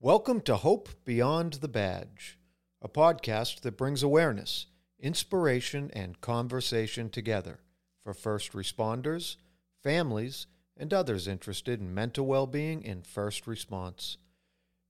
[0.00, 2.36] Welcome to Hope Beyond the Badge,
[2.82, 4.66] a podcast that brings awareness,
[4.98, 7.60] inspiration, and conversation together
[8.02, 9.36] for first responders,
[9.80, 14.16] families, and others interested in mental well being in first response.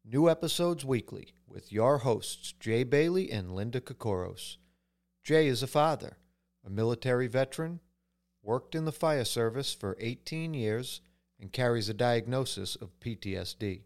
[0.04, 4.56] New episodes weekly with your hosts, Jay Bailey and Linda Kokoros.
[5.22, 6.16] Jay is a father,
[6.68, 7.80] a military veteran,
[8.42, 11.00] worked in the fire service for 18 years,
[11.40, 13.84] and carries a diagnosis of PTSD.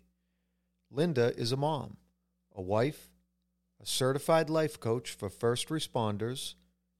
[0.91, 1.97] Linda is a mom,
[2.55, 3.09] a wife,
[3.81, 6.55] a certified life coach for first responders,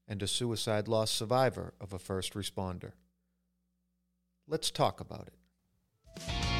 [0.07, 2.93] and a suicide loss survivor of a first responder.
[4.47, 6.52] Let's talk about it.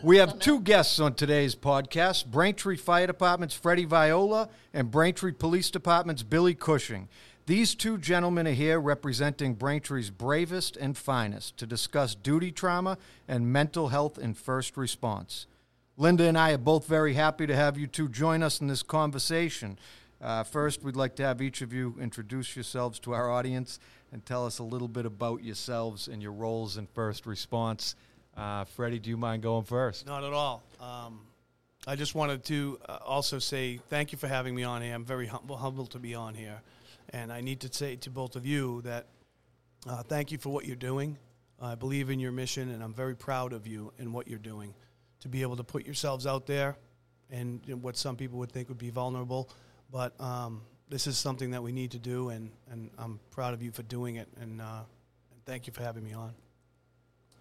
[0.00, 5.72] We have two guests on today's podcast Braintree Fire Department's Freddie Viola and Braintree Police
[5.72, 7.08] Department's Billy Cushing.
[7.46, 13.52] These two gentlemen are here representing Braintree's bravest and finest to discuss duty trauma and
[13.52, 15.46] mental health in first response.
[15.96, 18.84] Linda and I are both very happy to have you two join us in this
[18.84, 19.80] conversation.
[20.20, 23.80] Uh, first, we'd like to have each of you introduce yourselves to our audience
[24.12, 27.96] and tell us a little bit about yourselves and your roles in first response.
[28.38, 30.06] Uh, Freddie, do you mind going first?
[30.06, 30.62] Not at all.
[30.80, 31.22] Um,
[31.88, 34.94] I just wanted to uh, also say thank you for having me on here.
[34.94, 36.60] I'm very humble, humbled to be on here.
[37.10, 39.06] And I need to say to both of you that
[39.88, 41.18] uh, thank you for what you're doing.
[41.60, 44.72] I believe in your mission, and I'm very proud of you and what you're doing.
[45.20, 46.76] To be able to put yourselves out there
[47.30, 49.50] and you know, what some people would think would be vulnerable.
[49.90, 53.62] But um, this is something that we need to do, and, and I'm proud of
[53.64, 54.28] you for doing it.
[54.40, 54.82] And, uh,
[55.32, 56.34] and thank you for having me on.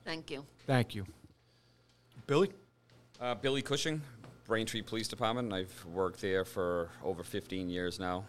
[0.08, 0.46] Thank you.
[0.66, 1.06] Thank you.
[2.28, 2.50] Billy?
[3.20, 4.02] Uh, Billy Cushing,
[4.46, 5.52] Braintree Police Department.
[5.52, 8.24] I've worked there for over 15 years now.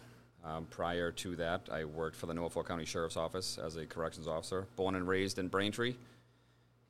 [0.44, 4.26] Um, prior to that, I worked for the Norfolk County Sheriff's Office as a corrections
[4.26, 5.94] officer, born and raised in Braintree.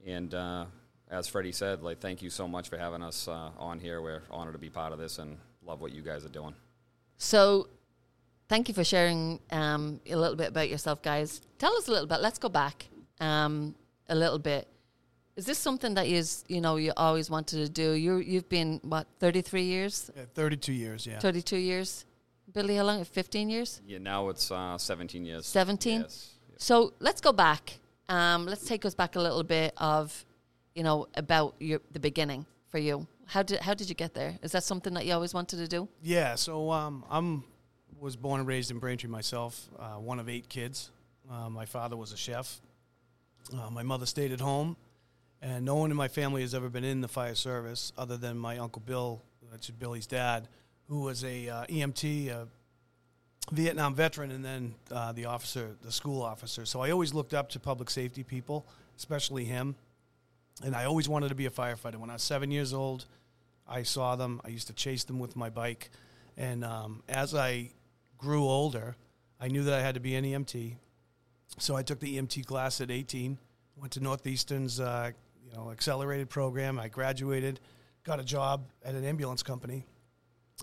[0.07, 0.65] And uh,
[1.11, 4.01] as Freddie said, like, thank you so much for having us uh, on here.
[4.01, 6.55] We're honored to be part of this and love what you guys are doing.
[7.19, 7.69] So,
[8.49, 11.43] thank you for sharing um, a little bit about yourself, guys.
[11.59, 12.21] Tell us a little bit.
[12.21, 12.89] Let's go back
[13.21, 13.75] um,
[14.09, 14.67] a little bit.
[15.39, 17.93] Is this something that you you know you always wanted to do?
[17.93, 21.21] You you've been what thirty three years, Yeah, 32 years, yeah.
[21.21, 22.05] thirty two years.
[22.53, 23.05] Billy, how long?
[23.05, 23.81] Fifteen years.
[23.87, 25.47] Yeah, now it's uh, 17 years.
[25.47, 26.01] 17?
[26.01, 26.31] Yes.
[26.57, 27.79] So let's go back.
[28.09, 30.25] Um, let's take us back a little bit of,
[30.75, 33.07] you know, about your the beginning for you.
[33.27, 34.37] How did how did you get there?
[34.43, 35.89] Is that something that you always wanted to do?
[36.03, 37.45] Yeah, so um, I'm
[38.01, 40.91] was born and raised in Braintree myself, uh, one of eight kids.
[41.31, 42.61] Uh, my father was a chef.
[43.57, 44.77] Uh, my mother stayed at home,
[45.41, 48.37] and no one in my family has ever been in the fire service other than
[48.37, 50.49] my uncle Bill, that's Billy's dad,
[50.89, 52.49] who was a uh, EMT, a
[53.53, 56.67] Vietnam veteran, and then uh, the officer, the school officer.
[56.67, 58.67] So I always looked up to public safety people,
[58.97, 59.77] especially him,
[60.65, 61.97] and I always wanted to be a firefighter.
[61.97, 63.07] When I was seven years old,
[63.67, 64.41] I saw them.
[64.45, 65.91] I used to chase them with my bike,
[66.37, 67.71] and um, as I
[68.19, 68.97] grew older,
[69.41, 70.75] I knew that I had to be an EMT.
[71.59, 73.39] So I took the EMT class at 18.
[73.77, 75.13] Went to Northeastern's, uh,
[75.49, 76.79] you know, accelerated program.
[76.79, 77.61] I graduated,
[78.05, 79.85] got a job at an ambulance company,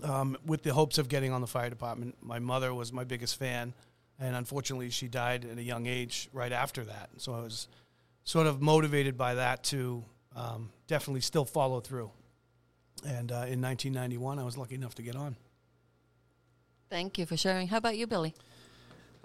[0.02, 2.16] um, with the hopes of getting on the fire department.
[2.22, 3.74] My mother was my biggest fan,
[4.18, 7.10] and unfortunately, she died at a young age right after that.
[7.18, 7.68] So I was
[8.24, 10.04] sort of motivated by that to
[10.34, 12.10] um, definitely still follow through.
[13.06, 15.36] And uh, in 1991, I was lucky enough to get on.
[16.88, 17.68] Thank you for sharing.
[17.68, 18.34] How about you, Billy?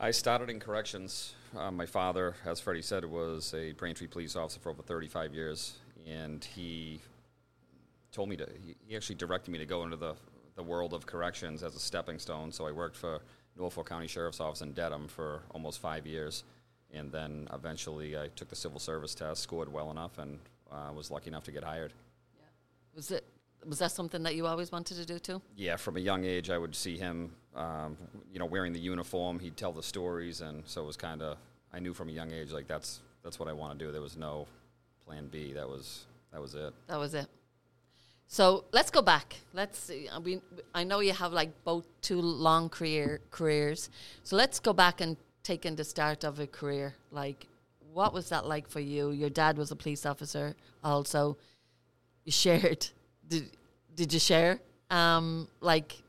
[0.04, 1.36] I started in corrections.
[1.56, 5.78] Uh, my father, as Freddie said, was a Braintree police officer for over 35 years,
[6.08, 7.00] and he
[8.12, 8.48] told me to.
[8.88, 10.16] He, actually directed me to go into the
[10.56, 12.52] the world of corrections as a stepping stone.
[12.52, 13.20] So I worked for
[13.56, 16.46] Norfolk County Sheriff's Office in Dedham for almost five years,
[16.92, 20.40] and then eventually I took the civil service test, scored well enough, and
[20.72, 21.94] uh, was lucky enough to get hired.
[22.36, 22.48] Yeah.
[22.96, 23.24] Was it
[23.68, 25.44] was that something that you always wanted to do too?
[25.56, 27.98] Yeah, from a young age, I would see him, um,
[28.32, 29.40] you know, wearing the uniform.
[29.40, 31.38] He'd tell the stories, and so it was kind of.
[31.74, 33.92] I knew from a young age, like that's that's what I want to do.
[33.92, 34.48] There was no
[35.06, 35.54] plan B.
[35.54, 36.74] That was that was it.
[36.88, 37.28] That was it.
[38.28, 39.36] So let's go back.
[39.54, 40.08] Let's see.
[40.12, 40.42] I mean,
[40.74, 43.90] I know you have like both two long career careers.
[44.24, 46.96] So let's go back and take in the start of a career.
[47.12, 47.48] Like,
[47.94, 49.12] what was that like for you?
[49.12, 51.38] Your dad was a police officer, also.
[52.24, 52.88] You shared.
[53.28, 53.50] Did
[53.96, 54.60] Did you share?
[54.90, 56.02] Um, like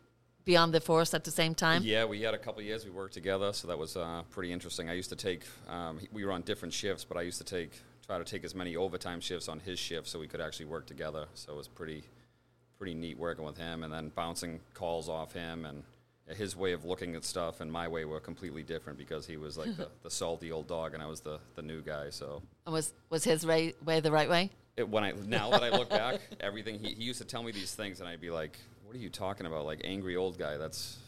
[0.45, 1.83] beyond the force at the same time.
[1.85, 4.53] Yeah, we had a couple of years we worked together, so that was uh, pretty
[4.53, 4.89] interesting.
[4.89, 5.43] I used to take.
[5.69, 7.73] Um, we were on different shifts, but I used to take
[8.07, 10.87] try to take as many overtime shifts on his shift so we could actually work
[10.87, 11.27] together.
[11.35, 12.03] So it was pretty
[12.79, 15.85] pretty neat working with him, and then bouncing calls off him, and
[16.37, 19.59] his way of looking at stuff and my way were completely different because he was
[19.59, 22.11] like the, the salty old dog, and I was the the new guy.
[22.11, 24.51] So And was was his way the right way?
[24.77, 27.53] it, when I now that I look back, everything he, he used to tell me
[27.53, 28.59] these things, and I'd be like,
[28.93, 29.65] "What are you talking about?
[29.65, 30.59] Like angry old guy?
[30.59, 30.99] That's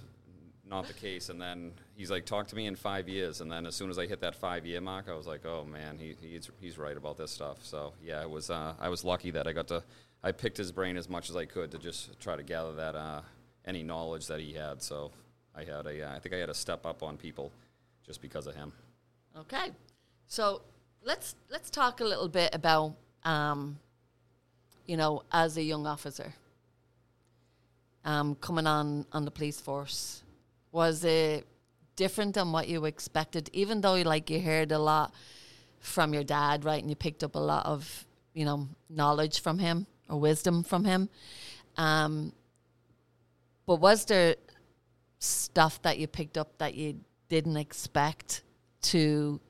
[0.66, 3.66] not the case." And then he's like, "Talk to me in five years." And then
[3.66, 6.16] as soon as I hit that five year mark, I was like, "Oh man, he,
[6.18, 9.46] he's he's right about this stuff." So yeah, it was uh, I was lucky that
[9.46, 9.82] I got to
[10.22, 12.94] I picked his brain as much as I could to just try to gather that
[12.94, 13.20] uh,
[13.66, 14.80] any knowledge that he had.
[14.80, 15.10] So
[15.54, 17.52] I had a uh, I think I had to step up on people
[18.02, 18.72] just because of him.
[19.36, 19.72] Okay,
[20.26, 20.62] so
[21.02, 22.94] let's let's talk a little bit about
[23.24, 23.78] um,
[24.86, 26.32] you know as a young officer
[28.04, 30.22] um, coming on on the police force.
[30.72, 31.46] Was it
[31.96, 33.50] different than what you expected?
[33.52, 35.14] Even though like you heard a lot
[35.80, 39.58] from your dad, right, and you picked up a lot of you know knowledge from
[39.58, 41.08] him or wisdom from him.
[41.76, 42.32] Um,
[43.66, 44.36] but was there
[45.18, 48.42] stuff that you picked up that you didn't expect
[48.82, 49.40] to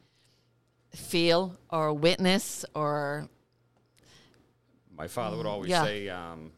[0.94, 3.28] feel or witness or
[4.96, 5.82] My father would always yeah.
[5.82, 6.52] say, um,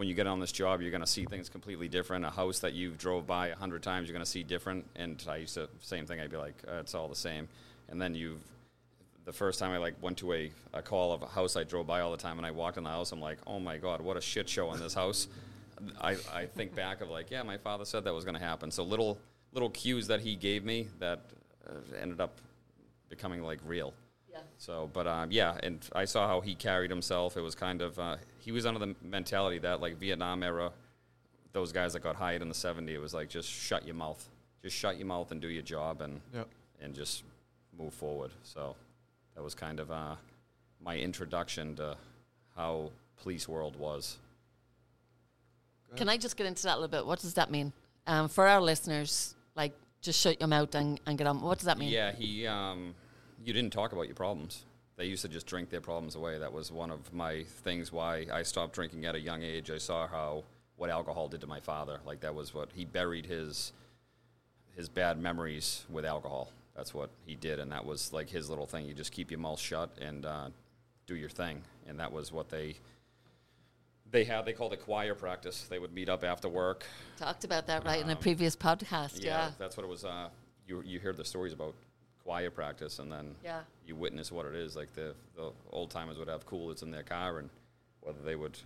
[0.00, 2.24] when you get on this job, you're going to see things completely different.
[2.24, 4.86] A house that you've drove by a hundred times, you're going to see different.
[4.96, 6.18] And I used to same thing.
[6.18, 7.48] I'd be like, uh, it's all the same.
[7.90, 8.40] And then you've
[9.26, 11.86] the first time I like went to a, a call of a house I drove
[11.86, 13.12] by all the time, and I walked in the house.
[13.12, 15.28] I'm like, oh my god, what a shit show in this house.
[16.00, 18.70] I, I think back of like, yeah, my father said that was going to happen.
[18.70, 19.18] So little
[19.52, 21.20] little cues that he gave me that
[21.68, 22.38] uh, ended up
[23.10, 23.92] becoming like real.
[24.40, 24.46] Yeah.
[24.58, 27.36] So, but um, yeah, and I saw how he carried himself.
[27.36, 30.72] It was kind of uh, he was under the mentality that like Vietnam era,
[31.52, 34.28] those guys that got hired in the '70s, it was like just shut your mouth,
[34.62, 36.48] just shut your mouth and do your job and Yep.
[36.80, 37.24] and just
[37.76, 38.30] move forward.
[38.42, 38.76] So
[39.34, 40.16] that was kind of uh,
[40.82, 41.96] my introduction to
[42.56, 42.90] how
[43.22, 44.18] police world was.
[45.96, 47.04] Can I just get into that a little bit?
[47.04, 47.72] What does that mean?
[48.06, 51.40] Um, for our listeners, like just shut your mouth and, and get on.
[51.42, 51.90] What does that mean?
[51.90, 52.46] Yeah, he.
[52.46, 52.94] Um,
[53.42, 54.64] you didn't talk about your problems.
[54.96, 56.38] They used to just drink their problems away.
[56.38, 59.70] That was one of my things why I stopped drinking at a young age.
[59.70, 60.44] I saw how
[60.76, 62.00] what alcohol did to my father.
[62.04, 63.72] Like that was what he buried his
[64.76, 66.50] his bad memories with alcohol.
[66.76, 68.86] That's what he did, and that was like his little thing.
[68.86, 70.48] You just keep your mouth shut and uh,
[71.06, 72.76] do your thing, and that was what they
[74.10, 74.44] they had.
[74.44, 75.66] They called it choir practice.
[75.68, 76.84] They would meet up after work.
[77.16, 79.22] Talked about that right in a previous podcast.
[79.22, 79.50] Yeah, Yeah.
[79.58, 80.04] that's what it was.
[80.04, 80.28] Uh,
[80.66, 81.74] you you hear the stories about
[82.24, 83.62] choir practice, and then Yeah.
[83.86, 84.76] you witness what it is.
[84.76, 87.50] Like the the old timers would have coolers in their car, and
[88.00, 88.58] whether they would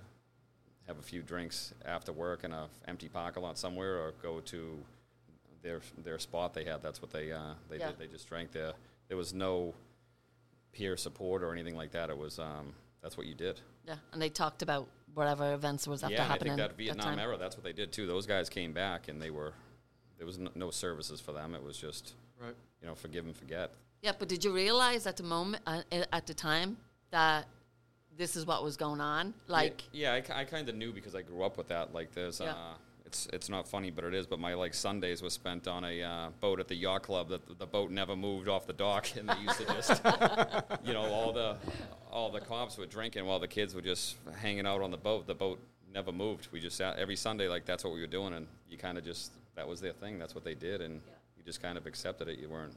[0.87, 4.85] have a few drinks after work in a empty parking lot somewhere, or go to
[5.63, 6.83] their their spot they had.
[6.83, 7.89] That's what they uh, they Yeah.
[7.91, 7.99] did.
[7.99, 8.73] They just drank there.
[9.09, 9.75] There was no
[10.73, 12.11] peer support or anything like that.
[12.11, 13.61] It was um, that's what you did.
[13.87, 13.97] Yeah.
[14.13, 17.19] And they talked about whatever events was after yeah, and I think that Vietnam time.
[17.21, 17.37] era.
[17.39, 18.07] That's what they did too.
[18.07, 19.53] Those guys came back, and they were
[20.19, 21.55] there was no, no services for them.
[21.55, 22.55] It was just Right.
[22.83, 23.71] you know forgive and forget.
[24.03, 25.83] Yeah, but did you realize at the moment, uh,
[26.13, 26.77] at the time,
[27.11, 27.47] that
[28.17, 29.33] this is what was going on?
[29.49, 31.95] Like, yeah, yeah I, kind of knew because I grew up with that.
[31.95, 32.51] Like, there's, Yeah.
[32.53, 32.75] uh,
[33.07, 34.27] it's it's not funny, but it is.
[34.27, 37.29] But my like Sundays was spent on a uh, boat at the yacht club.
[37.29, 40.03] That the, the boat never moved off the dock, and they used to just,
[40.85, 41.57] you know, all the
[42.11, 45.27] all the cops were drinking while the kids were just hanging out on the boat.
[45.27, 45.61] The boat
[45.93, 46.49] never moved.
[46.51, 49.05] We just sat every Sunday like that's what we were doing, and you kind of
[49.05, 50.19] just that was their thing.
[50.19, 51.01] That's what they did, and
[51.37, 52.39] you just kind of accepted it.
[52.39, 52.75] You weren't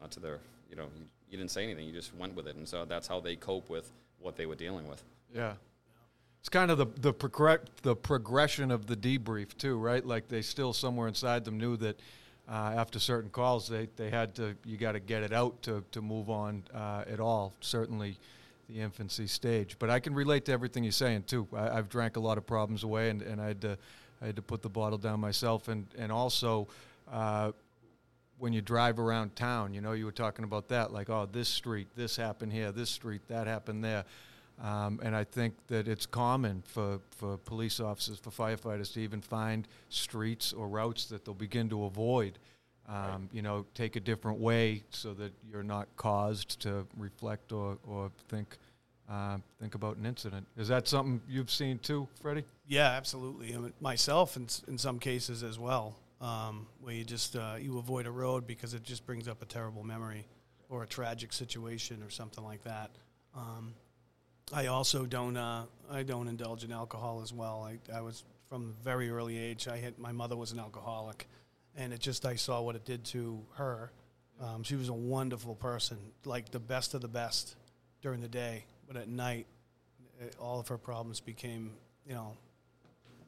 [0.00, 0.38] not to their,
[0.70, 1.86] you know, you, you didn't say anything.
[1.86, 3.90] You just went with it, and so that's how they cope with
[4.20, 5.02] what they were dealing with.
[5.34, 5.54] Yeah.
[6.40, 10.04] It's kind of the the, progre- the progression of the debrief too, right?
[10.04, 12.00] Like they still somewhere inside them knew that
[12.48, 15.84] uh, after certain calls they, they had to you got to get it out to,
[15.92, 17.52] to move on uh, at all.
[17.60, 18.18] Certainly,
[18.68, 19.76] the infancy stage.
[19.78, 21.48] But I can relate to everything you're saying too.
[21.54, 23.78] I, I've drank a lot of problems away, and, and I had to
[24.22, 26.68] I had to put the bottle down myself, and and also.
[27.10, 27.52] Uh,
[28.40, 31.48] when you drive around town, you know, you were talking about that, like, oh, this
[31.48, 34.04] street, this happened here, this street, that happened there.
[34.62, 39.20] Um, and I think that it's common for, for police officers, for firefighters to even
[39.20, 42.38] find streets or routes that they'll begin to avoid.
[42.88, 47.78] Um, You know, take a different way so that you're not caused to reflect or,
[47.86, 48.56] or think
[49.08, 50.46] uh, think about an incident.
[50.56, 52.44] Is that something you've seen too, Freddie?
[52.66, 53.54] Yeah, absolutely.
[53.54, 57.78] I mean, myself, in in some cases as well, um, where you just uh, you
[57.78, 60.26] avoid a road because it just brings up a terrible memory
[60.68, 62.90] or a tragic situation or something like that.
[63.34, 63.74] Um,
[64.52, 67.66] I also don't uh, I don't indulge in alcohol as well.
[67.66, 69.68] I, I was from a very early age.
[69.68, 71.28] I had my mother was an alcoholic,
[71.76, 73.92] and it just I saw what it did to her.
[74.40, 77.56] Um, she was a wonderful person, like the best of the best
[78.02, 79.46] during the day, but at night,
[80.20, 81.70] it, all of her problems became
[82.08, 82.36] you know,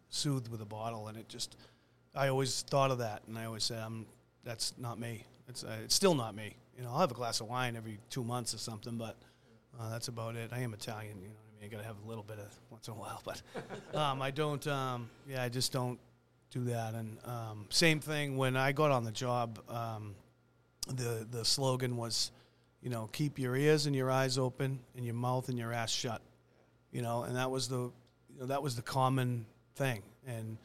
[0.08, 1.56] soothed with a bottle, and it just.
[2.12, 4.06] I always thought of that, and I always said, "I'm
[4.42, 5.24] that's not me.
[5.48, 6.56] It's uh, it's still not me.
[6.76, 9.16] You know, I'll have a glass of wine every two months or something, but
[9.78, 10.50] uh, that's about it.
[10.52, 11.70] I am Italian, you know what I mean.
[11.70, 13.42] I got to have a little bit of once in a while, but
[13.94, 14.66] um, I don't.
[14.66, 15.98] Um, yeah, I just don't
[16.50, 16.94] do that.
[16.94, 19.60] And um, same thing when I got on the job.
[19.68, 20.14] Um,
[20.88, 22.32] the the slogan was,
[22.82, 25.90] you know, keep your ears and your eyes open and your mouth and your ass
[25.90, 26.22] shut.
[26.92, 27.90] You know, and that was the
[28.32, 29.46] you know, that was the common
[29.76, 30.02] thing.
[30.26, 30.58] And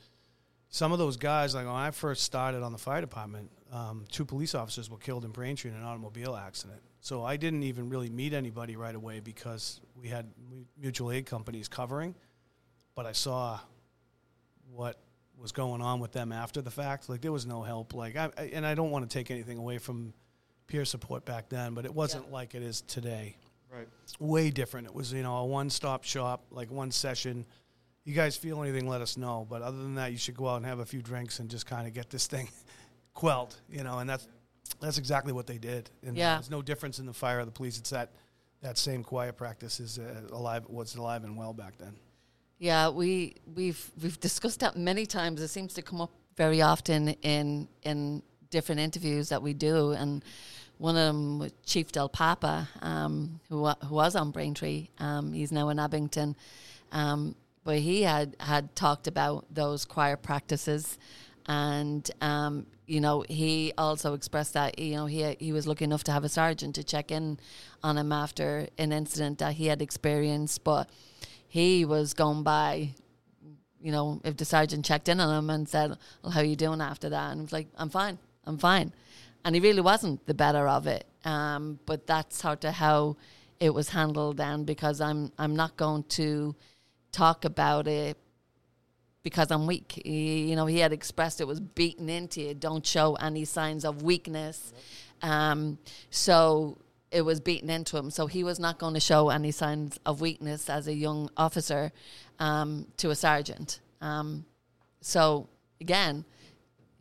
[0.70, 4.26] some of those guys, like when I first started on the fire department, um, two
[4.26, 6.82] police officers were killed in Braintree in an automobile accident.
[7.02, 10.26] So I didn't even really meet anybody right away because we had
[10.80, 12.16] mutual aid companies covering.
[12.96, 13.60] But I saw
[14.72, 14.98] what
[15.38, 17.10] was going on with them after the fact.
[17.10, 17.94] Like there was no help.
[17.94, 20.14] Like I, and I don't want to take anything away from
[20.68, 22.34] peer support back then, but it wasn't yeah.
[22.34, 23.38] like it is today.
[23.72, 23.88] Right.
[24.20, 24.88] Way different.
[24.88, 27.46] It was you know a one-stop shop, like one session.
[28.04, 28.88] You guys feel anything?
[28.88, 29.48] Let us know.
[29.50, 31.66] But other than that, you should go out and have a few drinks and just
[31.66, 32.50] kind of get this thing
[33.14, 33.56] quelled.
[33.70, 34.28] You know, and that's
[34.80, 35.90] that's exactly what they did.
[36.04, 36.36] And yeah.
[36.36, 37.78] There's no difference in the fire of the police.
[37.78, 38.12] It's that
[38.62, 40.66] that same choir practice is uh, alive.
[40.68, 41.96] Was alive and well back then.
[42.58, 45.42] Yeah, we we've we've discussed that many times.
[45.42, 50.24] It seems to come up very often in in different interviews that we do, and
[50.78, 54.90] one of them was Chief Del Papa, um, who who was on Braintree.
[55.00, 56.36] Um, he's now in Abington,
[56.92, 60.98] um, but he had had talked about those choir practices,
[61.48, 66.04] and um, you know he also expressed that you know he he was lucky enough
[66.06, 67.40] to have a sergeant to check in
[67.84, 70.90] on him after an incident that he had experienced, but
[71.48, 72.90] he was going by,
[73.80, 76.58] you know, if the sergeant checked in on him and said, "Well, how are you
[76.58, 78.94] doing after that?" and he was like, "I'm fine, I'm fine,"
[79.44, 81.06] and he really wasn't the better of it.
[81.24, 83.18] Um, but that's sort of how
[83.60, 86.56] it was handled then, because I'm I'm not going to
[87.12, 88.18] talk about it
[89.24, 90.02] because I'm weak.
[90.06, 92.54] He, you know, he had expressed it was beaten into you.
[92.54, 94.72] Don't show any signs of weakness.
[95.24, 95.80] Um,
[96.12, 96.78] so
[97.10, 98.12] it was beaten into him.
[98.12, 101.92] So he was not going to show any signs of weakness as a young officer
[102.38, 103.80] um, to a sergeant.
[104.00, 104.46] Um,
[105.02, 105.50] so
[105.82, 106.25] again,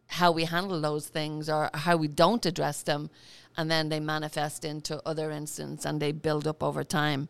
[0.07, 3.11] how we handle those things or how we don't address them,
[3.57, 7.29] and then they manifest into other incidents and they build up over time.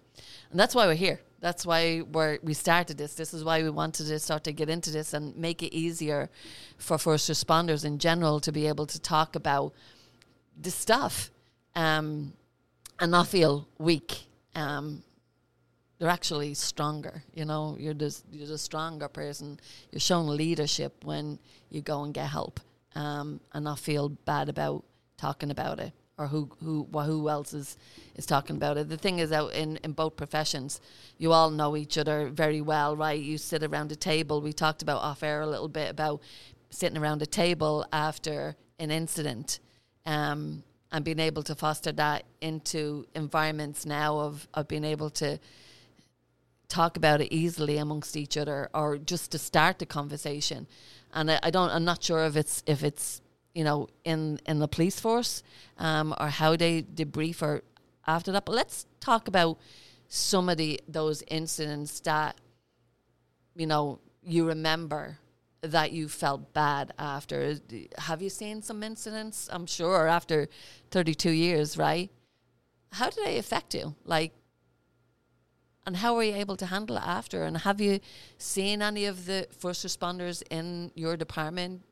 [0.50, 1.20] And that's why we're here.
[1.40, 3.14] That's why we we started this.
[3.14, 6.30] This is why we wanted to start to get into this and make it easier
[6.78, 9.74] for first responders in general to be able to talk about
[10.60, 11.30] the stuff.
[11.76, 12.32] Um,
[13.00, 14.24] and not feel weak.
[14.54, 15.02] Um,
[15.98, 17.22] they're actually stronger.
[17.34, 19.58] You know, you're just you're the stronger person.
[19.90, 21.38] You're showing leadership when
[21.70, 22.60] you go and get help,
[22.94, 24.84] um, and not feel bad about
[25.16, 27.76] talking about it or who who who else is
[28.14, 28.88] is talking about it.
[28.88, 30.80] The thing is, out in in both professions,
[31.18, 33.20] you all know each other very well, right?
[33.20, 34.40] You sit around a table.
[34.40, 36.22] We talked about off air a little bit about
[36.70, 39.60] sitting around a table after an incident.
[40.06, 45.40] Um, and being able to foster that into environments now of, of being able to
[46.74, 50.66] talk about it easily amongst each other or just to start the conversation.
[51.12, 53.22] And I, I don't I'm not sure if it's if it's
[53.54, 55.42] you know in in the police force
[55.78, 57.62] um, or how they debrief or
[58.06, 58.44] after that.
[58.44, 59.58] But let's talk about
[60.08, 62.36] some of the those incidents that
[63.54, 65.18] you know you remember
[65.62, 67.56] that you felt bad after.
[67.98, 69.48] Have you seen some incidents?
[69.50, 70.48] I'm sure after
[70.90, 72.10] 32 years, right?
[72.92, 73.94] How did they affect you?
[74.04, 74.32] Like,
[75.86, 77.44] and how were you able to handle it after?
[77.44, 78.00] And have you
[78.38, 81.82] seen any of the first responders in your department,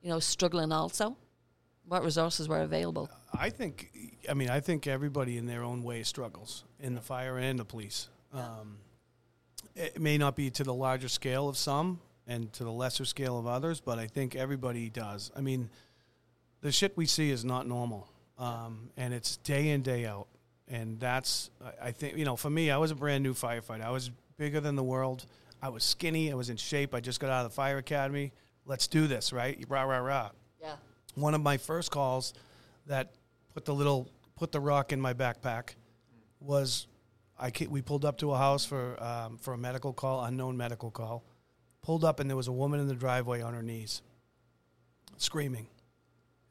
[0.00, 1.16] you know, struggling also?
[1.86, 3.10] What resources were available?
[3.34, 3.90] I think,
[4.28, 7.64] I mean, I think everybody in their own way struggles in the fire and the
[7.64, 8.08] police.
[8.32, 8.78] Um,
[9.74, 13.38] it may not be to the larger scale of some, and to the lesser scale
[13.38, 15.30] of others, but I think everybody does.
[15.36, 15.70] I mean,
[16.60, 18.08] the shit we see is not normal,
[18.38, 20.28] um, and it's day in day out,
[20.72, 21.50] and that's
[21.80, 23.82] I think you know for me, I was a brand new firefighter.
[23.82, 25.26] I was bigger than the world.
[25.62, 26.32] I was skinny.
[26.32, 26.94] I was in shape.
[26.94, 28.32] I just got out of the fire academy.
[28.66, 29.62] Let's do this, right?
[29.68, 30.30] Rah rah rah.
[30.60, 30.74] Yeah.
[31.14, 32.34] One of my first calls
[32.86, 33.12] that
[33.54, 35.74] put the little put the rock in my backpack
[36.40, 36.88] was
[37.38, 40.90] I we pulled up to a house for um, for a medical call, unknown medical
[40.90, 41.22] call
[41.82, 44.02] pulled up and there was a woman in the driveway on her knees
[45.16, 45.66] screaming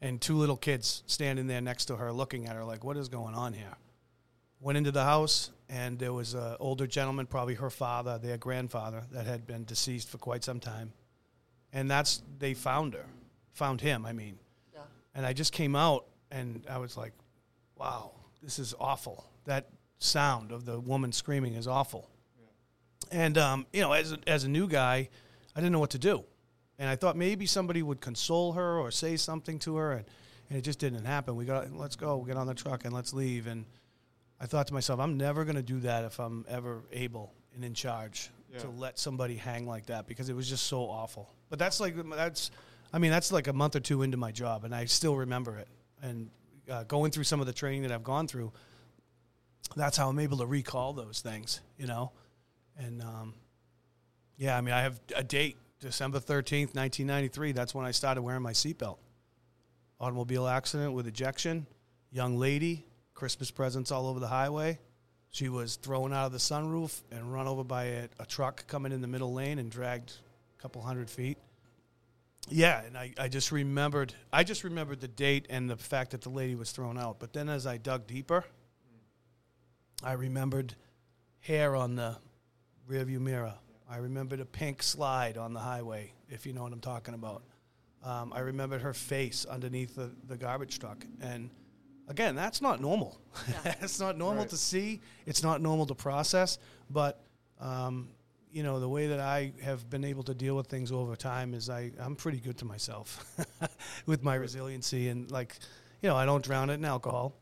[0.01, 3.07] and two little kids standing there next to her looking at her like what is
[3.07, 3.77] going on here
[4.61, 9.03] went into the house and there was an older gentleman probably her father their grandfather
[9.11, 10.93] that had been deceased for quite some time
[11.73, 13.05] and that's they found her
[13.53, 14.37] found him i mean
[14.73, 14.81] yeah.
[15.15, 17.13] and i just came out and i was like
[17.77, 22.09] wow this is awful that sound of the woman screaming is awful
[23.11, 25.09] And um, you know, as a, as a new guy,
[25.55, 26.23] I didn't know what to do,
[26.79, 30.05] and I thought maybe somebody would console her or say something to her, and,
[30.49, 31.35] and it just didn't happen.
[31.35, 33.47] We got let's go, get on the truck, and let's leave.
[33.47, 33.65] And
[34.41, 37.63] I thought to myself, I'm never going to do that if I'm ever able and
[37.63, 41.29] in charge to let somebody hang like that because it was just so awful.
[41.49, 42.51] But that's like that's,
[42.91, 45.57] I mean, that's like a month or two into my job, and I still remember
[45.57, 45.67] it.
[46.01, 46.29] And
[46.69, 48.51] uh, going through some of the training that I've gone through,
[49.75, 52.11] that's how I'm able to recall those things, you know.
[52.77, 53.35] And um,
[54.37, 57.51] yeah, I mean, I have a date, December thirteenth, nineteen ninety three.
[57.51, 58.97] That's when I started wearing my seatbelt.
[59.99, 61.67] Automobile accident with ejection,
[62.11, 62.85] young lady,
[63.21, 64.79] Christmas presents all over the highway.
[65.29, 68.91] She was thrown out of the sunroof and run over by a, a truck coming
[68.91, 70.13] in the middle lane and dragged
[70.57, 71.37] a couple hundred feet.
[72.49, 76.21] Yeah, and I, I just remembered I just remembered the date and the fact that
[76.21, 77.19] the lady was thrown out.
[77.19, 78.43] But then as I dug deeper,
[80.01, 80.73] I remembered
[81.41, 82.17] hair on the
[82.89, 83.53] rearview mirror.
[83.87, 87.43] I remembered a pink slide on the highway, if you know what I'm talking about.
[88.03, 91.05] Um, I remembered her face underneath the, the garbage truck.
[91.21, 91.51] And
[92.11, 93.19] again, that's not normal.
[93.47, 93.75] Yeah.
[93.81, 94.49] it's not normal Right.
[94.49, 95.01] to see.
[95.25, 96.59] It's not normal to process.
[96.89, 97.21] But
[97.59, 98.09] um,
[98.51, 101.53] you know, the way that I have been able to deal with things over time
[101.53, 103.25] is I, I'm pretty good to myself
[104.05, 105.07] with my resiliency.
[105.07, 105.57] And like,
[106.01, 107.33] you know, I don't drown it in alcohol,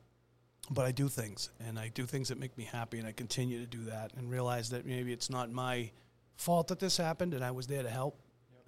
[0.69, 2.99] but I do things and I do things that make me happy.
[2.99, 5.89] And I continue to do that and realize that maybe it's not my
[6.35, 8.19] fault that this happened and I was there to help.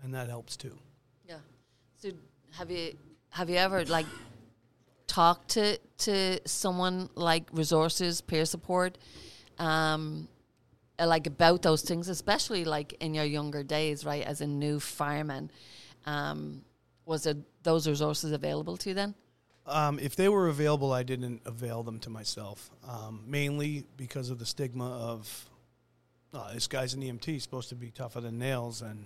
[0.03, 0.75] And that helps too.
[1.27, 1.35] Yeah.
[1.97, 2.09] So
[2.57, 2.97] have you
[3.29, 4.07] have you ever like
[5.11, 8.97] talked to to someone like resources, peer support,
[9.59, 10.29] um,
[10.97, 14.23] uh, like about those things, especially like in your younger days, right?
[14.23, 15.51] As a new fireman,
[16.05, 16.61] um,
[17.05, 19.13] was it those resources available to you then?
[19.65, 24.39] Um, if they were available, I didn't avail them to myself, um, mainly because of
[24.39, 25.49] the stigma of
[26.33, 29.05] oh, this guy's an EMT, he's supposed to be tougher than nails, and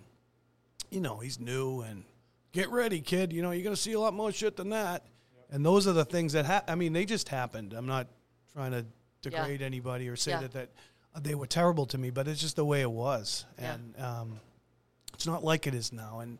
[0.91, 2.03] you know he's new and
[2.51, 3.33] get ready, kid.
[3.33, 5.03] You know you're gonna see a lot more shit than that.
[5.55, 7.71] And those are the things that ha- I mean, they just happened.
[7.71, 8.07] I'm not
[8.51, 8.85] trying to
[9.21, 10.41] degrade anybody or say Yeah.
[10.41, 10.69] that that
[11.15, 13.75] uh, they were terrible to me, but it's just the way it was, Yeah.
[13.75, 14.39] and um,
[15.13, 16.19] it's not like it is now.
[16.19, 16.39] And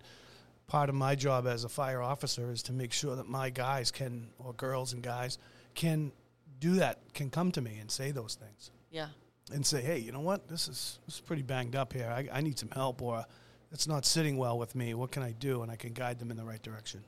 [0.68, 3.90] part of my job as a fire officer is to make sure that my guys
[3.90, 5.38] can, or girls and guys,
[5.76, 6.12] can
[6.60, 9.08] do that, can come to me and say those things Yeah.
[9.54, 12.10] and say, hey, you know what, this is this is pretty banged up here.
[12.12, 13.24] I, I need some help, or
[13.72, 14.94] it's not sitting well with me.
[14.94, 15.62] What can I do?
[15.62, 17.06] And I can guide them in the right direction.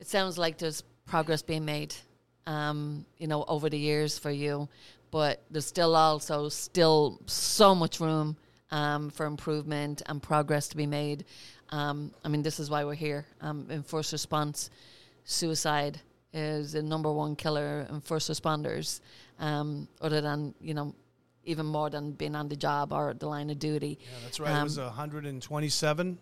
[0.00, 1.94] It sounds like there's progress being made,
[2.46, 4.68] um, you know, over the years for you,
[5.10, 8.36] but there's still also still so much room
[8.70, 11.24] um, for improvement and progress to be made.
[11.70, 13.26] Um, I mean, this is why we're here.
[13.40, 14.70] Um, in first response,
[15.24, 16.00] suicide
[16.32, 19.00] is the number one killer in first responders,
[19.38, 20.94] um, other than, you know,
[21.44, 23.98] even more than being on the job or the line of duty.
[24.00, 24.60] Yeah, that's right.
[24.60, 26.18] it was Um, 127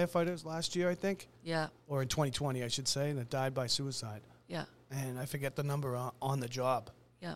[0.00, 3.66] firefighters last year, I think, Yeah, or in 2020, I should say, that died by
[3.66, 4.22] suicide.
[4.48, 6.90] yeah, And I forget the number on, on the job.
[7.20, 7.34] yeah.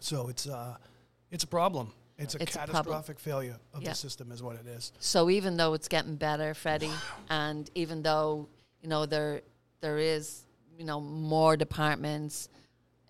[0.00, 0.76] So it's uh,
[1.30, 1.92] it's a problem.
[2.18, 3.90] It's a It's a catastrophic failure of Yeah.
[3.90, 4.92] the system, is what it is.
[5.00, 6.92] So even though it's getting better, Freddie,
[7.28, 8.48] and even though
[8.82, 9.42] you know there
[9.80, 10.42] there is
[10.78, 12.48] you know more departments,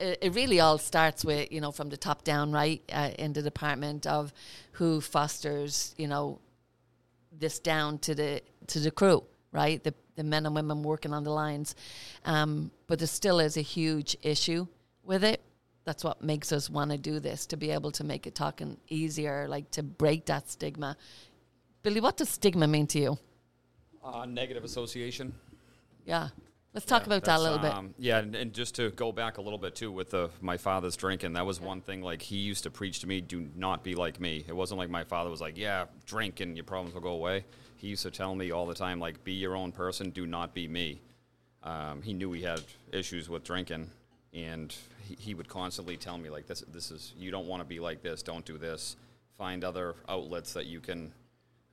[0.00, 3.32] it, it really all starts with you know from the top down, right, uh, in
[3.34, 4.32] the department of
[4.72, 6.38] who fosters you know
[7.38, 11.24] this down to the to the crew, right, the the men and women working on
[11.24, 11.74] the lines.
[12.24, 14.66] Um, but there still is a huge issue
[15.04, 15.40] with it.
[15.84, 18.76] That's what makes us want to do this to be able to make it talking
[18.88, 20.96] easier, like to break that stigma.
[21.82, 23.18] Billy, what does stigma mean to you?
[24.04, 25.32] Uh, negative association.
[26.04, 26.28] Yeah.
[26.74, 27.72] Let's talk Yeah, about that a little bit.
[27.72, 30.56] um, Yeah, and, and just to go back a little bit too with the my
[30.56, 32.02] father's drinking, that was one thing.
[32.02, 34.90] Like he used to preach to me, "Do not be like me." It wasn't like
[34.90, 37.44] my father was like, "Yeah, drink and your problems will go away."
[37.76, 40.10] He used to tell me all the time, like, "Be your own person.
[40.10, 41.00] Do not be me."
[41.62, 42.60] Um, he knew he had
[42.92, 43.90] issues with drinking,
[44.34, 47.66] and he, he would constantly tell me, like, "This, this is you don't want to
[47.66, 48.22] be like this.
[48.22, 48.96] Don't do this.
[49.38, 51.12] Find other outlets that you can."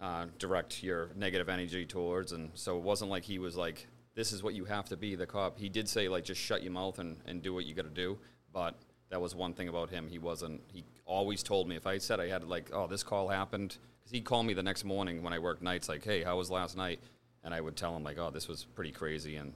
[0.01, 2.33] uh, direct your negative energy towards.
[2.33, 5.15] And so it wasn't like he was like, this is what you have to be,
[5.15, 5.59] the cop.
[5.59, 7.89] He did say, like, just shut your mouth and, and do what you got to
[7.89, 8.17] do.
[8.53, 8.75] But
[9.09, 10.07] that was one thing about him.
[10.07, 13.27] He wasn't, he always told me, if I said I had, like, oh, this call
[13.27, 16.37] happened, because he'd call me the next morning when I worked nights, like, hey, how
[16.37, 16.99] was last night?
[17.43, 19.35] And I would tell him, like, oh, this was pretty crazy.
[19.35, 19.53] And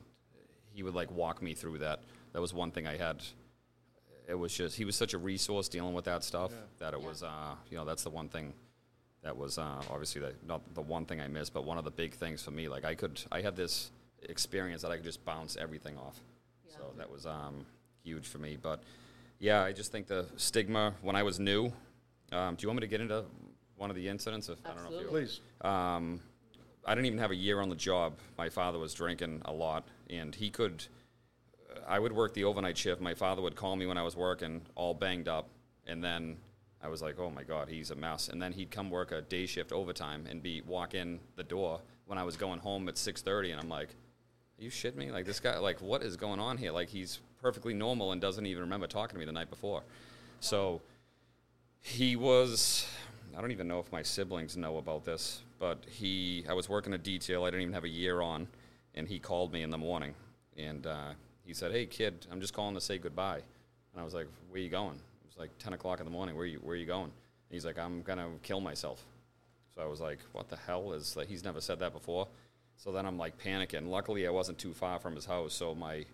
[0.72, 2.02] he would, like, walk me through that.
[2.34, 3.24] That was one thing I had.
[4.28, 7.24] It was just, he was such a resource dealing with that stuff that it was,
[7.24, 8.54] uh, you know, that's the one thing
[9.24, 11.92] that was uh, obviously the, not the one thing I missed, but one of the
[11.92, 12.70] big things for me.
[12.70, 13.92] Like I could, I had this
[14.24, 16.20] experience that I could just bounce everything off.
[16.68, 17.66] So that was um,
[18.04, 18.58] huge for me.
[18.62, 18.82] But
[19.40, 21.72] yeah, I just think the stigma when I was new.
[22.32, 23.26] Um, do you want me to get into
[23.76, 24.50] one of the incidents?
[24.50, 25.22] If, I don't know if you, Absolutely.
[25.22, 25.40] Please.
[25.62, 26.20] um,
[26.86, 28.14] I didn't even have a year on the job.
[28.38, 30.86] My father was drinking a lot, and he could.
[31.88, 33.02] I would work the overnight shift.
[33.02, 35.50] My father would call me when I was working, all banged up,
[35.88, 36.38] and then
[36.82, 39.22] I was like, "Oh my God, he's a mess." And then he'd come work a
[39.22, 42.98] day shift overtime and be walk in the door when I was going home at
[42.98, 43.94] six thirty, and I'm like, "Are
[44.60, 45.12] you shit me?
[45.12, 45.58] Like this guy?
[45.58, 46.72] Like what is going on here?
[46.72, 49.84] Like he's perfectly normal and doesn't even remember talking to me the night before."
[50.40, 50.82] So
[51.82, 52.88] he was
[53.38, 56.94] I don't even know if my siblings know about this, but he I was working
[56.94, 58.48] a detail I didn't even have a year on,
[58.96, 60.14] and he called me in the morning,
[60.58, 61.12] and uh,
[61.46, 63.42] he said, "Hey kid, I'm just calling to say goodbye,"
[63.94, 66.36] and I was like, "Where you going?" It was like 10 o'clock in the morning.
[66.36, 67.06] Where you Where you going?
[67.06, 69.06] And he's like, "I'm gonna kill myself."
[69.76, 72.28] So I was like, "What the hell is like?" He's never said that before.
[72.80, 73.90] So then I'm like panicking.
[73.90, 76.06] Luckily, I wasn't too far from his house, so my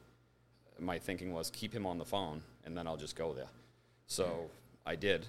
[0.80, 3.50] my thinking was keep him on the phone, and then I'll just go there.
[4.08, 4.50] So
[4.84, 5.28] I did,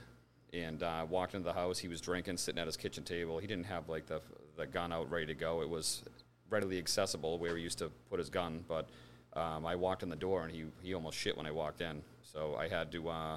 [0.55, 1.79] and uh, walked into the house.
[1.79, 3.39] He was drinking, sitting at his kitchen table.
[3.39, 4.23] He didn't have like the
[4.57, 5.61] the gun out ready to go.
[5.61, 6.03] It was
[6.49, 8.65] readily accessible where he used to put his gun.
[8.67, 8.89] But
[9.35, 12.01] um, I walked in the door, and he he almost shit when I walked in.
[12.23, 13.37] So I had to uh,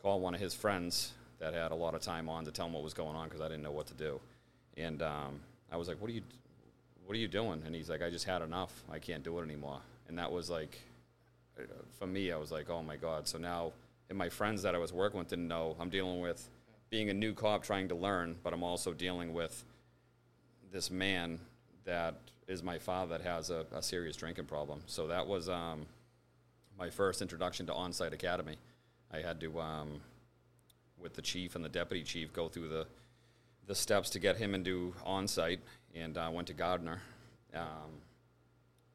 [0.00, 2.72] call one of his friends that had a lot of time on to tell him
[2.72, 4.20] what was going on because I didn't know what to do.
[4.76, 5.40] And um,
[5.72, 6.22] I was like, "What are you,
[7.10, 8.84] what are you doing?" And he's like, "I just had enough.
[8.88, 10.78] I can't do it anymore." And that was like,
[11.58, 11.64] uh,
[11.98, 13.72] for me, I was like, "Oh my god!" So now,
[14.08, 15.74] and my friends that I was working with didn't know.
[15.80, 16.48] I'm dealing with
[16.88, 19.64] being a new cop trying to learn, but I'm also dealing with
[20.72, 21.40] this man
[21.84, 22.14] that
[22.46, 24.80] is my father that has a, a serious drinking problem.
[24.86, 25.86] So that was um,
[26.78, 28.54] my first introduction to on-site academy.
[29.12, 30.00] I had to, um,
[30.96, 32.86] with the chief and the deputy chief, go through the
[33.66, 35.60] the steps to get him into on-site,
[35.94, 37.00] and I uh, went to Gardner.
[37.54, 38.00] Um,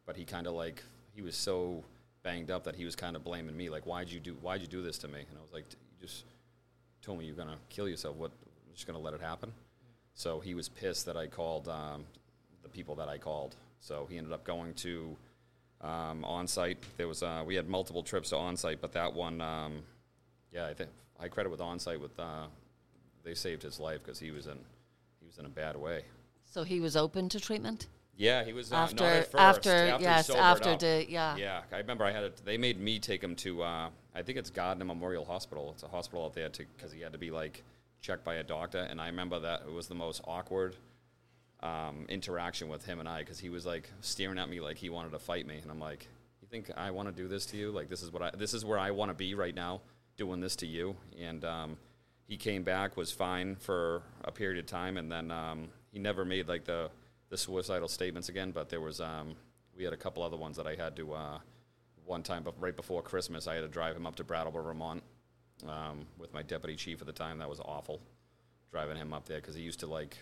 [0.06, 1.84] but he kind of like he was so
[2.24, 4.34] banged up that he was kind of blaming me, like, "Why'd you do?
[4.42, 6.26] Why'd you do this to me?" And I was like, "You just
[7.02, 8.16] told me you're gonna kill yourself.
[8.16, 8.32] What?
[8.46, 9.52] I'm just gonna let it happen."
[10.14, 12.06] So he was pissed that I called um,
[12.64, 13.56] the people that I called.
[13.80, 15.16] So he ended up going to
[15.82, 16.78] um, on site.
[16.98, 19.84] There was uh, we had multiple trips to on site, but that one, um,
[20.52, 22.46] yeah, I think I credit with on site with uh,
[23.24, 24.58] they saved his life because he was in
[25.20, 26.04] he was in a bad way.
[26.46, 30.30] So he was open to treatment Yeah, he was uh, after first, after, he yes
[30.30, 31.36] after the yeah.
[31.36, 32.42] Yeah, I remember I had it.
[32.46, 33.64] They made me take him to.
[33.64, 35.72] Uh, I think it's Gardner Memorial Hospital.
[35.74, 37.64] It's a hospital out there because he had to be like
[38.02, 38.80] checked by a doctor.
[38.80, 40.78] And I remember that it was the most awkward
[41.62, 44.90] um, interaction with him and I because he was like staring at me like he
[44.90, 46.08] wanted to fight me, and I'm like,
[46.42, 47.72] "You think I want to do this to you?
[47.72, 49.82] Like this is what I this is where I want to be right now,
[50.16, 51.78] doing this to you." And um,
[52.28, 56.26] he came back, was fine for a period of time, and then um, he never
[56.26, 56.92] made like the
[57.30, 58.52] the suicidal statements again.
[58.52, 59.36] But there was um,
[59.76, 61.14] we had a couple other ones that I had to.
[61.14, 61.40] Uh,
[62.06, 65.02] one time, but right before Christmas, I had to drive him up to Brattleboro, Vermont,
[65.68, 67.40] um, with my deputy chief at the time.
[67.40, 68.00] That was awful,
[68.72, 70.16] driving him up there because he used to like,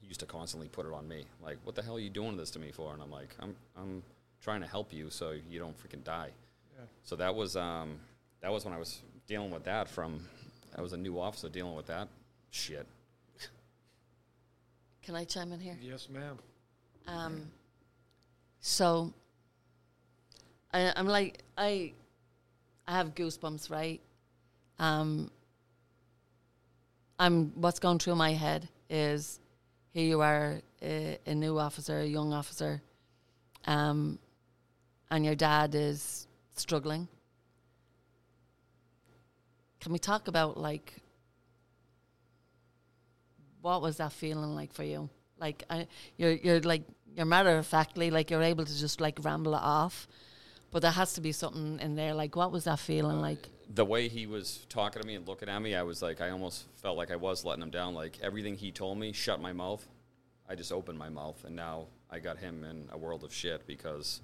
[0.00, 1.24] he used to constantly put it on me.
[1.42, 2.92] Like, what the hell are you doing this to me for?
[2.92, 4.04] And I'm like, I'm, I'm
[4.40, 6.28] trying to help you so you don't freaking die.
[6.76, 6.84] Yeah.
[7.02, 7.96] So that was, um,
[8.40, 9.88] that was when I was dealing with that.
[9.88, 10.20] From,
[10.78, 12.06] I was a new officer dealing with that
[12.50, 12.86] shit.
[15.04, 15.76] Can I chime in here?
[15.82, 16.38] Yes, ma'am.
[17.06, 17.42] Um,
[18.60, 19.12] so
[20.72, 21.92] I, I'm like I,
[22.88, 24.00] I have goosebumps, right?
[24.78, 25.30] Um,
[27.18, 29.40] I'm what's going through my head is
[29.92, 32.82] here you are, a, a new officer, a young officer,
[33.66, 34.18] um,
[35.10, 37.08] and your dad is struggling.
[39.80, 40.94] Can we talk about like
[43.64, 45.08] what was that feeling like for you?
[45.38, 46.82] Like I, you're you're like
[47.16, 50.06] you're matter of factly like you're able to just like ramble it off,
[50.70, 52.14] but there has to be something in there.
[52.14, 53.48] Like what was that feeling like?
[53.74, 56.28] the way he was talking to me and looking at me, I was like, I
[56.28, 57.94] almost felt like I was letting him down.
[57.94, 59.84] Like everything he told me, shut my mouth.
[60.46, 63.66] I just opened my mouth, and now I got him in a world of shit
[63.66, 64.20] because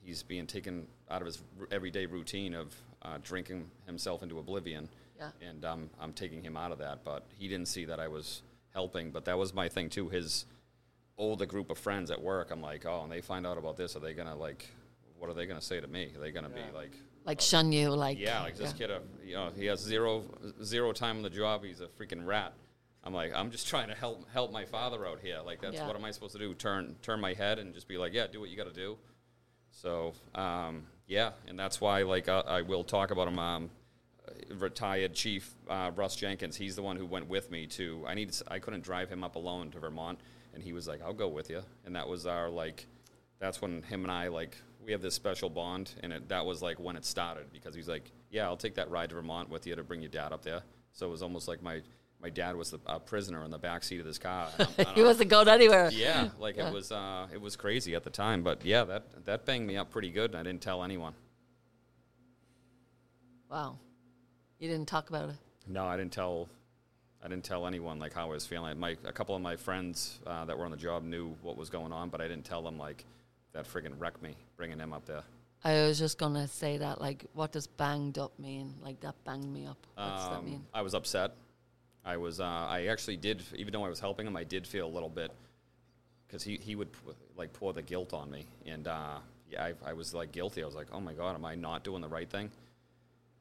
[0.00, 4.88] he's being taken out of his everyday routine of uh, drinking himself into oblivion.
[5.20, 5.48] Yeah.
[5.48, 8.42] And um, I'm taking him out of that, but he didn't see that I was
[8.72, 9.10] helping.
[9.10, 10.08] But that was my thing too.
[10.08, 10.46] His
[11.18, 13.94] older group of friends at work, I'm like, oh, and they find out about this,
[13.96, 14.66] are they gonna like?
[15.18, 16.12] What are they gonna say to me?
[16.16, 16.92] Are they gonna be like?
[17.26, 17.90] Like shun you?
[17.90, 20.24] Like Yeah, like this kid, uh, you know, he has zero
[20.64, 21.62] zero time on the job.
[21.62, 22.54] He's a freaking rat.
[23.04, 25.38] I'm like, I'm just trying to help help my father out here.
[25.44, 25.86] Like, that's Yeah.
[25.86, 26.54] what am I supposed to do?
[26.54, 28.96] Turn turn my head and just be like, yeah, do what you got to do.
[29.70, 33.38] So, um, yeah, and that's why, like, I, I will talk about him.
[33.38, 33.70] Um,
[34.56, 36.56] retired Chief uh, Russ Jenkins.
[36.56, 38.04] He's the one who went with me to.
[38.06, 38.36] I needed.
[38.48, 40.18] I couldn't drive him up alone to Vermont,
[40.54, 42.86] and he was like, "I'll go with you." And that was our like.
[43.38, 46.60] That's when him and I like we have this special bond, and it, that was
[46.62, 49.66] like when it started because he's like, "Yeah, I'll take that ride to Vermont with
[49.66, 50.62] you to bring your dad up there."
[50.92, 51.80] So it was almost like my
[52.22, 54.48] my dad was the a prisoner in the back seat of this car.
[54.58, 55.88] I'm- and he wasn't going anywhere.
[55.92, 56.68] yeah, like Yeah.
[56.68, 59.76] it was uh, it was crazy at the time, but yeah, that that banged me
[59.78, 60.32] up pretty good.
[60.32, 61.14] and I didn't tell anyone.
[63.50, 63.78] Wow.
[64.60, 65.36] You didn't talk about it.
[65.66, 66.48] No, I didn't tell.
[67.24, 68.78] I didn't tell anyone like how I was feeling.
[68.78, 71.70] My a couple of my friends uh, that were on the job knew what was
[71.70, 73.04] going on, but I didn't tell them like
[73.52, 75.22] that friggin' wrecked me bringing him up there.
[75.64, 77.00] I was just gonna say that.
[77.00, 78.74] Like, what does banged up mean?
[78.82, 79.78] Like that banged me up.
[79.96, 80.64] What's that Um, mean?
[80.72, 81.32] I was upset.
[82.04, 82.40] I was.
[82.40, 85.10] Uh, I actually did, even though I was helping him, I did feel a little
[85.10, 85.32] bit
[86.26, 86.88] because he he would
[87.36, 89.18] like pour the guilt on me, and uh,
[89.50, 90.62] yeah, I, I was like guilty.
[90.62, 92.50] I was like, oh my god, am I not doing the right thing?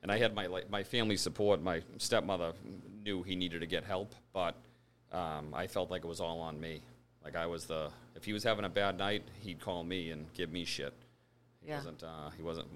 [0.01, 1.61] And I had my my family support.
[1.61, 2.53] My stepmother
[3.03, 4.55] knew he needed to get help, but
[5.11, 6.81] um, I felt like it was all on me.
[7.23, 10.25] Like I was the if he was having a bad night, he'd call me and
[10.33, 10.93] give me shit.
[11.61, 11.77] He Yeah.
[11.77, 12.03] wasn't.
[12.03, 12.67] Uh, he wasn't.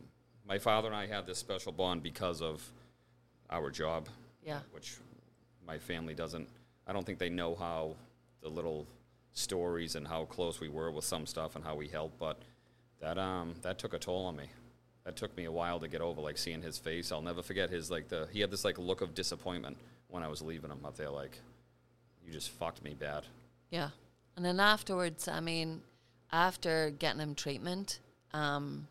[0.45, 2.61] My father and I had this special bond because of
[3.49, 4.09] our job
[4.45, 4.59] Yeah.
[4.71, 4.97] which
[5.65, 6.49] my family doesn't.
[6.85, 7.95] I don't think they know how
[8.41, 8.85] the little
[9.31, 12.37] stories and how close we were with some stuff and how we helped, but
[12.99, 14.47] that um that took a toll on me.
[15.05, 17.11] That took me a while to get over, like seeing his face.
[17.11, 20.27] I'll never forget his like the he had this like look of disappointment when I
[20.27, 21.39] was leaving him up there, like
[22.25, 23.25] you just fucked me bad.
[23.69, 23.89] Yeah.
[24.35, 25.81] And then afterwards, I mean,
[26.31, 27.99] after getting him treatment,
[28.33, 28.87] um,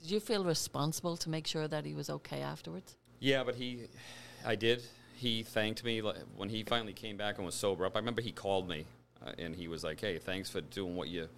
[0.00, 2.96] did you feel responsible to make sure that he was okay afterwards?
[3.18, 3.88] Yeah, but he,
[4.44, 4.82] I did.
[5.16, 7.96] He thanked me like, when he finally came back and was sober up.
[7.96, 8.84] I remember he called me
[9.24, 11.28] uh, and he was like, "Hey, thanks for doing what you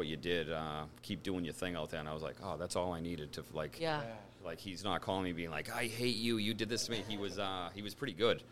[0.00, 0.50] what you did.
[0.50, 3.00] Uh, keep doing your thing out there." And I was like, "Oh, that's all I
[3.00, 4.00] needed to like." Yeah.
[4.42, 6.38] Like he's not calling me being like, "I hate you.
[6.38, 8.42] You did this to me." He was uh, he was pretty good.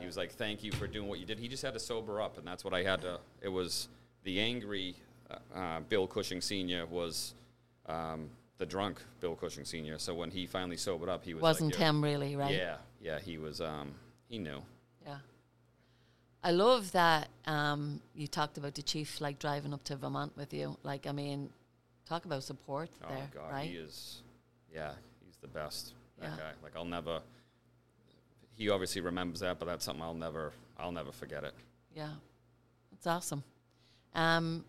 [0.00, 2.22] He was like, "Thank you for doing what you did." He just had to sober
[2.22, 3.20] up, and that's what I had to.
[3.42, 3.88] It was
[4.24, 4.96] the angry
[5.30, 7.34] uh, uh, Bill Cushing Senior was.
[7.86, 9.98] Um, the drunk Bill Cushing Senior.
[9.98, 12.54] So when he finally sobered up, he was Wasn't like, him really, right?
[12.54, 13.60] yeah, yeah, he was.
[13.60, 13.94] Um,
[14.28, 14.62] he knew.
[16.46, 20.52] I love that um, you talked about the chief like driving up to Vermont with
[20.52, 20.76] you.
[20.82, 21.48] Like, I mean,
[22.06, 23.68] talk about support Oh there, God, right?
[23.70, 24.20] he is.
[24.72, 24.92] Yeah,
[25.24, 25.94] he's the best.
[26.20, 26.36] That Yeah.
[26.36, 26.52] guy.
[26.62, 27.20] Like I'll never.
[28.56, 30.52] He obviously remembers that, but that's something I'll never.
[30.78, 31.54] I'll never forget it.
[31.96, 32.10] Yeah,
[32.90, 33.42] that's awesome.
[34.14, 34.64] Um,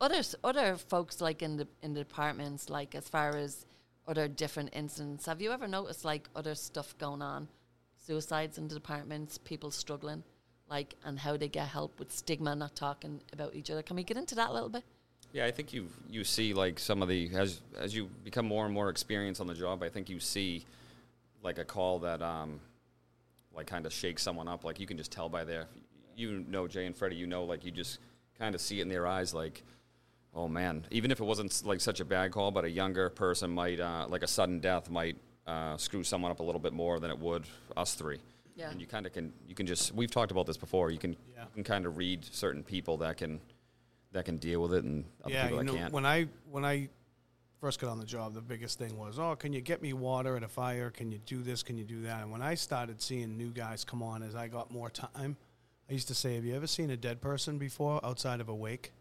[0.00, 3.64] others, other folks like in the in the departments, like as far as
[4.08, 7.48] other different incidents, have you ever noticed like other stuff going on,
[8.06, 10.22] suicides in the departments, people struggling,
[10.68, 13.82] like and how they get help with stigma, not talking about each other?
[13.82, 14.84] Can we get into that a little bit?
[15.32, 18.64] Yeah, I think you you see like some of the as as you become more
[18.64, 20.64] and more experienced on the job, I think you see
[21.42, 22.60] like a call that um
[23.54, 24.64] like kind of shakes someone up.
[24.64, 25.66] Like you can just tell by their
[26.16, 27.98] you know Jay and Freddie, you know like you just
[28.38, 29.62] kind of see it in their eyes like
[30.34, 33.50] oh man, even if it wasn't like such a bad call, but a younger person
[33.50, 36.98] might uh, like a sudden death might uh, screw someone up a little bit more
[37.00, 37.44] than it would
[37.76, 38.18] us three.
[38.56, 38.70] Yeah.
[38.70, 40.90] And you kind of can you can just we've talked about this before.
[40.90, 41.42] You can Yeah.
[41.42, 43.40] you can kind of read certain people that can
[44.12, 45.92] that can deal with it and other yeah, people you that know, can't.
[45.92, 46.88] when I when I
[47.60, 50.36] first got on the job, the biggest thing was, oh, can you get me water
[50.36, 50.90] at a fire?
[50.90, 51.62] Can you do this?
[51.62, 52.20] Can you do that?
[52.22, 55.36] And when I started seeing new guys come on as I got more time,
[55.88, 58.54] I used to say, have you ever seen a dead person before outside of a
[58.54, 58.92] wake?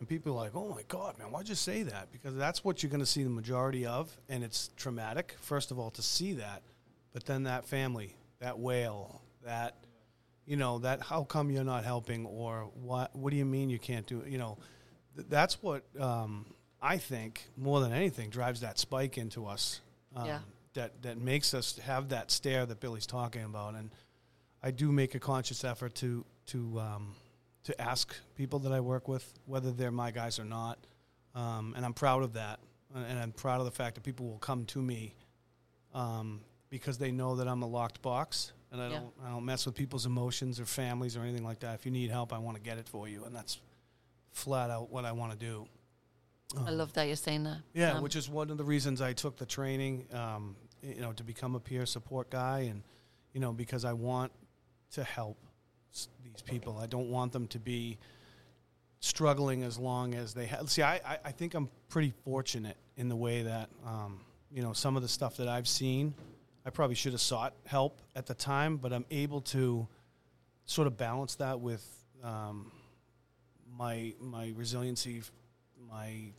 [0.00, 2.10] And people are like, oh my God, man, why'd you say that?
[2.10, 5.78] Because that's what you're going to see the majority of, and it's traumatic, first of
[5.78, 6.62] all, to see that.
[7.12, 9.76] But then that family, that wail, that,
[10.46, 13.78] you know, that how come you're not helping, or what, what do you mean you
[13.78, 14.28] can't do it?
[14.28, 14.58] You know,
[15.16, 16.46] th- that's what um,
[16.80, 19.80] I think more than anything drives that spike into us.
[20.16, 20.38] Um, Yeah.
[20.74, 23.90] That that makes us have that stare that Billy's talking about, and
[24.62, 27.16] I do make a conscious effort to to um,
[27.64, 30.78] to ask people that I work with whether they're my guys or not,
[31.34, 32.60] um, and I'm proud of that,
[32.94, 35.14] and and I'm proud of the fact that people will come to me
[35.94, 39.00] um, because they know that I'm a locked box and I Yeah.
[39.00, 41.74] don't I don't mess with people's emotions or families or anything like that.
[41.74, 43.58] If you need help, I want to get it for you, and that's
[44.32, 45.66] flat out what I want to do.
[46.56, 47.58] I Um, love that you're saying that.
[47.74, 51.12] yeah, Um, which is one of the reasons I took the training, um, you know,
[51.12, 52.82] to become a peer support guy, and
[53.32, 54.32] you know, because I want
[54.92, 55.36] to help
[55.92, 56.78] these people.
[56.78, 57.98] I don't want them to be
[59.00, 60.70] struggling as long as they have.
[60.70, 64.20] See, I, I, think I'm pretty fortunate in the way that, um,
[64.52, 66.14] you know, some of the stuff that I've seen,
[66.66, 69.88] I probably should have sought help at the time, but I'm able to
[70.66, 71.84] sort of balance that with
[72.22, 72.70] um,
[73.78, 75.22] my my resiliency,
[75.90, 76.32] my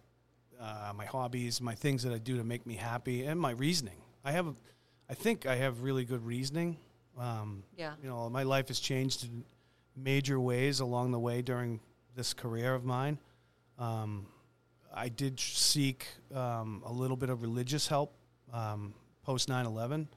[0.59, 3.97] uh, my hobbies, my things that I do to make me happy, and my reasoning.
[4.23, 4.45] I have,
[5.09, 6.77] I think I have really good reasoning.
[7.17, 9.43] Um, yeah, you know, my life has changed in
[9.95, 11.79] major ways along the way during
[12.15, 13.17] this career of mine.
[13.77, 14.27] Um,
[14.93, 18.13] I did seek um, a little bit of religious help
[18.53, 18.93] um,
[19.23, 20.07] post 9 11.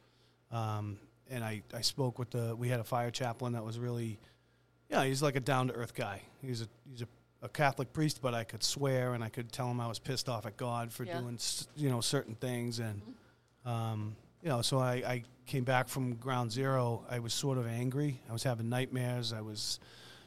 [0.50, 0.98] Um,
[1.30, 4.18] and I, I spoke with the we had a fire chaplain that was really
[4.90, 7.08] yeah he's like a down to earth guy he's a he's a,
[7.42, 10.28] a Catholic priest but I could swear and I could tell him I was pissed
[10.28, 11.20] off at God for Yeah.
[11.20, 11.38] doing
[11.76, 13.00] you know certain things and
[13.64, 17.04] um, you know so I, I came back from ground zero.
[17.10, 18.20] I was sort of angry.
[18.28, 19.32] I was having nightmares.
[19.32, 19.80] I was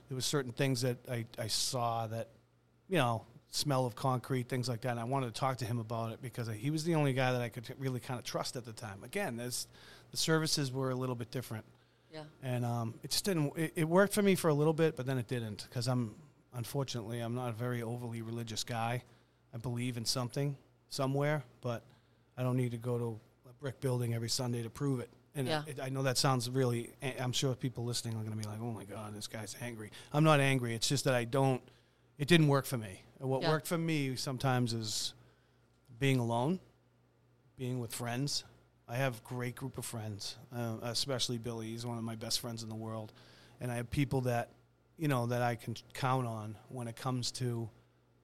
[0.09, 2.29] there was certain things that I, I saw that
[2.89, 4.91] you know smell of concrete things like that.
[4.91, 7.31] And I wanted to talk to him about it because he was the only guy
[7.31, 9.03] that I could really kind of trust at the time.
[9.03, 9.67] Again there's
[10.11, 11.63] the services were a little bit different.
[12.11, 12.23] Yeah.
[12.41, 15.05] and um, it just didn't it, it worked for me for a little bit but
[15.05, 16.15] then it didn't because i'm
[16.55, 19.03] unfortunately i'm not a very overly religious guy.
[19.53, 20.55] I believe in something
[20.89, 21.83] somewhere but
[22.37, 23.19] i don't need to go to
[23.59, 25.63] brick building every sunday to prove it and Yeah.
[25.67, 28.59] it, i know that sounds really i'm sure people listening are going to be like
[28.61, 31.61] oh my god this guy's angry i'm not angry it's just that i don't
[32.17, 33.49] it didn't work for me And what Yeah.
[33.49, 35.13] worked for me sometimes is
[35.99, 36.59] being alone
[37.57, 38.43] being with friends
[38.89, 41.67] I have a great group of friends, uh, especially Billy.
[41.71, 43.11] He's one of my best friends in the world,
[43.59, 44.51] and I have people that,
[44.97, 47.69] you know, that I can count on when it comes to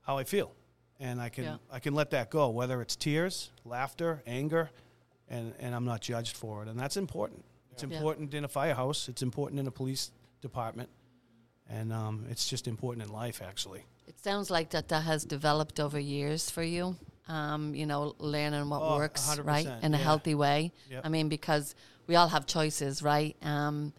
[0.03, 0.53] how I feel,
[1.01, 1.57] and I can Yeah.
[1.69, 4.69] I can let that go, whether it's tears, laughter, anger,
[5.29, 7.43] and and I'm not judged for it, and that's important.
[7.71, 7.97] It's Yeah.
[7.97, 9.09] important in a firehouse.
[9.09, 10.89] It's important in a police department,
[11.69, 13.85] and um, it's just important in life, actually.
[14.07, 16.95] It sounds like that that has developed over years for you.
[17.29, 20.03] Um, you know, learning what Oh, works, right, in a yeah.
[20.03, 20.73] healthy way.
[20.91, 21.01] Yep.
[21.05, 21.73] I mean, because
[22.05, 23.37] we all have choices, right?
[23.41, 23.93] Um,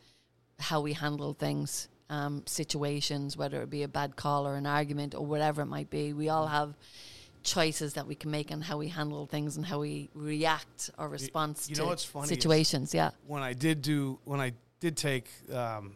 [0.59, 5.15] how we handle things, um, situations, whether it be a bad call or an argument
[5.15, 6.13] or whatever it might be.
[6.13, 6.77] We all have
[7.45, 11.09] choices that we can make and how we handle things and how we react or
[11.09, 12.95] respond you to know what's funny situations.
[12.95, 13.11] Yeah.
[13.27, 15.95] when I did do when I did take um,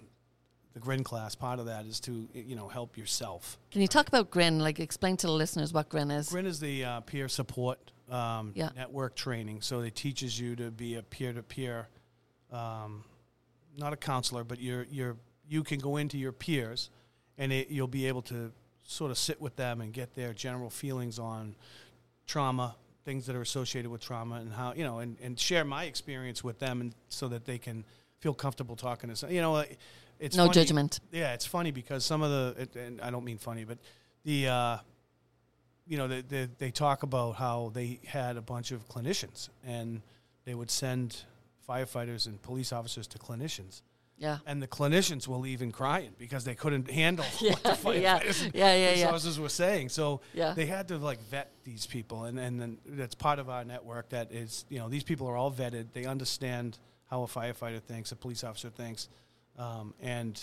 [0.75, 3.59] the grin class, part of that is to you know help yourself.
[3.71, 4.61] Can you talk about Grin?
[4.61, 6.29] Like, explain to the listeners what Grin is.
[6.29, 7.79] Grin is the uh, peer support
[8.11, 8.71] um, Yeah.
[8.77, 11.89] network training, so it teaches you to be a peer to peer,
[12.53, 15.17] not a counselor, but you're you're
[15.49, 16.91] you can go into your peers,
[17.39, 18.53] and it, you'll be able to
[18.91, 21.55] sort of sit with them and get their general feelings on
[22.27, 22.75] trauma,
[23.05, 26.43] things that are associated with trauma, and how you know, and, and share my experience
[26.43, 27.85] with them, and so that they can
[28.19, 29.57] feel comfortable talking to some, you know.
[29.57, 29.65] uh,
[30.19, 31.01] It's no funny- judgment.
[31.13, 33.79] yeah, it's funny because some of the, it, and I don't mean funny, but
[34.25, 34.77] the, uh,
[35.87, 40.01] you know, they, they, they talk about how they had a bunch of clinicians and
[40.45, 41.23] they would send
[41.69, 43.83] firefighters and police officers to clinicians.
[44.19, 44.39] Yeah.
[44.47, 48.51] And the clinicians were leaving crying because they couldn't handle what the Yeah, yeah, firefighters
[48.55, 49.43] yeah, yeah, police yeah.
[49.43, 49.89] were saying.
[49.91, 50.55] So Yeah.
[50.55, 54.09] they had to like vet these people, and and then that's part of our network.
[54.11, 55.93] That is, you know, these people are all vetted.
[55.93, 56.79] They understand
[57.11, 59.09] how a firefighter thinks, a police officer thinks,
[59.57, 60.41] um, and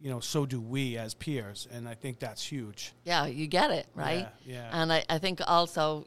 [0.00, 1.68] you know, so do we as peers.
[1.72, 2.92] And I think that's huge.
[3.04, 4.26] Yeah, you get it, right?
[4.44, 4.82] Yeah, yeah.
[4.82, 6.06] And I, I think also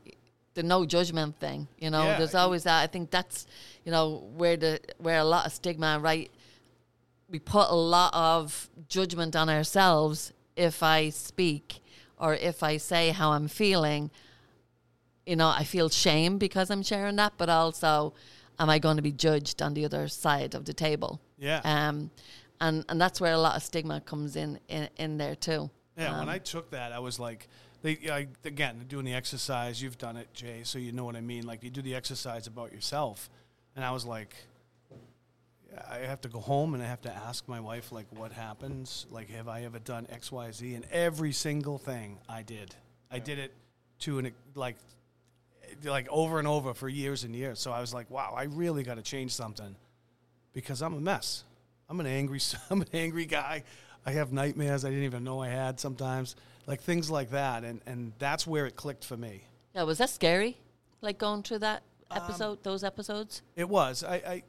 [0.54, 2.82] the no judgment thing, you know, Yeah, there's always that.
[2.84, 3.47] I think that's,
[3.86, 6.30] you know, where the where a lot of stigma, right?
[7.29, 11.79] We put a lot of judgment on ourselves if I speak
[12.17, 14.11] or if I say how I'm feeling.
[15.25, 18.13] You know, I feel shame because I'm sharing that, but also,
[18.59, 21.19] am I going to be judged on the other side of the table?
[21.38, 21.61] Yeah.
[21.63, 22.11] Um,
[22.61, 25.69] and and that's where a lot of stigma comes in in, in there too.
[25.97, 27.47] Yeah, Um, when I took that, I was like,
[27.81, 29.81] they I, again doing the exercise.
[29.81, 31.45] You've done it, Jay, so you know what I mean.
[31.45, 33.29] Like you do the exercise about yourself,
[33.75, 34.35] and I was like,
[35.89, 39.05] I have to go home and I have to ask my wife like, what happens?
[39.09, 40.73] Like, have I ever done X, Y, Z?
[40.75, 42.75] And every single thing I did,
[43.11, 43.53] I did it
[43.99, 44.77] to an like,
[45.83, 47.59] like over and over for years and years.
[47.59, 49.75] So I was like, wow, I really got to change something
[50.53, 51.43] because I'm a mess.
[51.89, 53.63] I'm an angry, I'm an angry guy.
[54.05, 56.35] I have nightmares I didn't even know I had sometimes,
[56.67, 59.43] like things like that, and and that's where it clicked for me.
[59.73, 60.57] Yeah, was that scary?
[61.01, 63.41] Like going through that Um, episode, those episodes?
[63.55, 64.03] It was.
[64.03, 64.43] I, I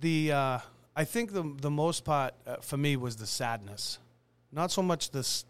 [0.00, 0.58] the uh,
[0.96, 3.98] I think the the most part uh, for me was the sadness,
[4.52, 5.44] not so much this.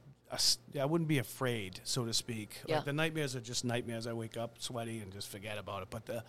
[0.79, 2.61] I wouldn't be afraid, so to speak.
[2.67, 2.77] Yeah.
[2.77, 4.07] Like the nightmares are just nightmares.
[4.07, 5.89] I wake up sweaty and just forget about it.
[5.91, 6.23] But the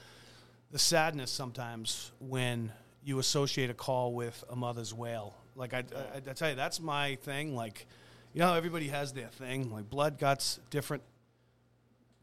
[0.72, 2.72] the sadness sometimes when
[3.04, 5.34] you associate a call with a mother's wail.
[5.56, 5.80] Like I,
[6.14, 7.56] I, I tell you, that's my thing.
[7.56, 7.88] Like,
[8.34, 9.72] you know, everybody has their thing.
[9.72, 11.04] Like blood, guts, different.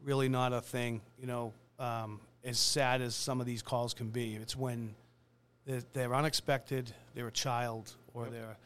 [0.03, 1.01] Really not a thing.
[1.19, 4.95] You know, um, as sad as some of these calls can be, it's when
[5.67, 6.91] they're, they're unexpected.
[7.13, 8.57] They're a child or they're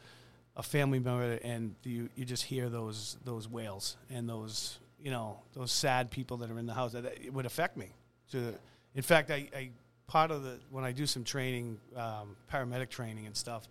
[0.56, 5.40] a family member, and you you just hear those those wails and those you know
[5.54, 6.94] those sad people that are in the house.
[6.94, 7.90] That it would affect me.
[8.32, 8.54] To,
[8.96, 9.70] in fact, I, I
[10.08, 13.68] part of the when I do some training, um, paramedic training and stuff,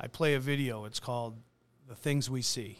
[0.00, 0.86] I play a video.
[0.86, 1.36] It's called
[1.88, 2.78] "The Things We See,"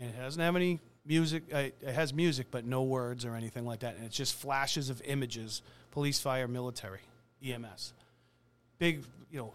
[0.00, 1.44] and it doesn't have any music.
[1.50, 3.96] It has music, but no words or anything like that.
[3.96, 5.62] And it's just flashes of images:
[5.92, 7.00] police, fire, military,
[7.44, 7.92] EMS
[8.82, 9.54] big, you know,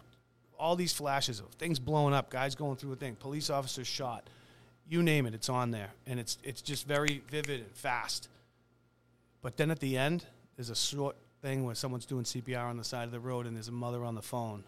[0.58, 4.24] all these flashes of things blowing up, guys going through a thing, police officers shot,
[4.88, 8.30] you name it, it's on there, and it's it's just very vivid and fast.
[9.42, 10.24] But then at the end,
[10.56, 13.54] there's a short thing where someone's doing CPR on the side of the road, and
[13.54, 14.64] there's a mother on the phone,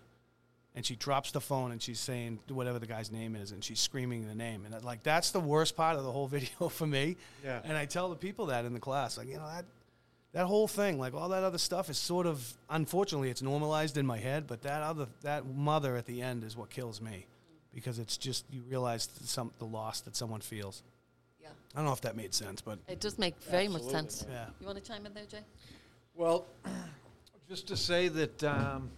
[0.75, 3.81] and she drops the phone and she's saying whatever the guy's name is, and she's
[3.81, 7.17] screaming the name, and like that's the worst part of the whole video for me.
[7.43, 7.61] Yeah.
[7.65, 9.65] And I tell the people that in the class, like you know that
[10.33, 14.07] that whole thing, like all that other stuff, is sort of unfortunately it's normalized in
[14.07, 17.27] my head, but that other that mother at the end is what kills me,
[17.75, 20.83] because it's just you realize some the loss that someone feels.
[21.41, 21.49] Yeah.
[21.75, 24.25] I don't know if that made sense, but It does make very much sense.
[24.31, 24.47] yeah.
[24.61, 25.41] You want to chime in there, Jay?
[26.15, 26.47] Well,
[27.49, 28.91] just to say that um,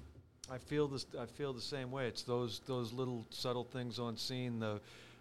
[0.51, 1.07] I feel this.
[1.19, 2.07] I feel the same way.
[2.09, 4.59] It's those those little subtle things on scene.
[4.59, 4.81] The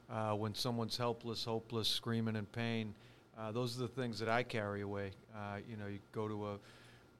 [0.09, 2.93] uh, when someone's helpless, hopeless, screaming in pain.
[3.37, 5.11] Uh, those are the things that I carry away.
[5.35, 6.57] Uh, you know, you go to a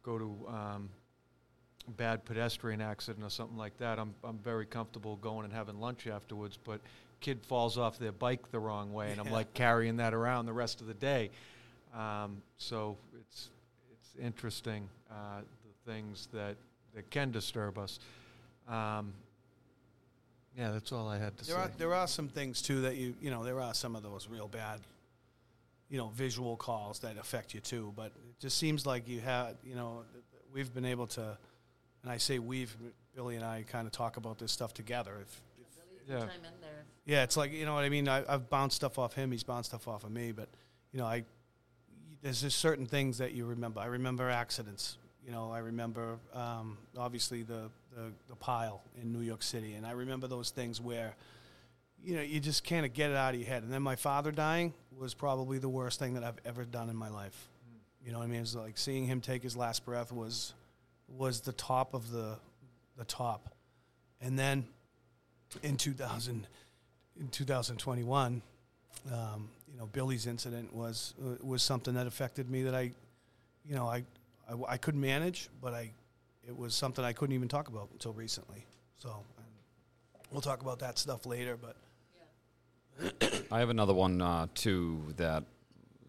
[0.04, 0.90] go to um,
[1.98, 4.00] bad pedestrian accident or something like that.
[4.00, 6.82] I'm I'm very comfortable going and having lunch afterwards, but
[7.22, 10.54] kid falls off their bike the wrong way, and I'm like carrying that around the
[10.54, 11.30] rest of the day.
[11.96, 13.50] Um, so it's
[13.92, 15.42] it's interesting uh,
[15.86, 16.56] the things that
[16.94, 18.00] that can disturb us.
[18.68, 19.14] Um,
[20.58, 21.62] yeah, that's all I had to There say.
[21.62, 24.28] are there are some things too that you you know there are some of those
[24.30, 24.82] real bad,
[25.92, 27.94] you know, visual calls that affect you too.
[27.96, 30.04] But it just seems like you had you know
[30.52, 31.38] we've been able to,
[32.02, 32.76] and I say we've
[33.14, 35.18] Billy and I kind of talk about this stuff together.
[35.22, 36.20] If, if Yeah.
[36.20, 36.86] Chime in there.
[37.06, 38.08] yeah, it's like you know what I mean.
[38.08, 39.32] I, I've bounced stuff off him.
[39.32, 40.32] He's bounced stuff off of me.
[40.32, 40.48] But
[40.94, 41.26] you know, I
[42.22, 43.82] there's just certain things that you remember.
[43.82, 44.98] I remember accidents.
[45.26, 49.86] You know, I remember um, obviously the, the the pile in New York City, and
[49.86, 51.16] I remember those things where
[52.04, 53.64] you know you just can't get it out of your head.
[53.64, 56.96] And then my father dying was probably the worst thing that I've ever done in
[56.96, 57.48] my life.
[58.04, 58.42] You know what I mean?
[58.42, 60.54] It's like seeing him take his last breath was
[61.08, 62.38] was the top of the
[62.98, 63.54] the top.
[64.22, 64.66] And then
[65.64, 66.48] in 2000
[67.20, 68.42] in 2021
[69.12, 72.92] um, you know Billy's incident was was something that affected me that I
[73.66, 74.04] you know I,
[74.50, 75.92] I I couldn't manage but I
[76.48, 78.66] it was something I couldn't even talk about until recently
[78.98, 79.24] so
[80.32, 81.76] we'll talk about that stuff later but
[83.52, 85.44] I have another one uh, too that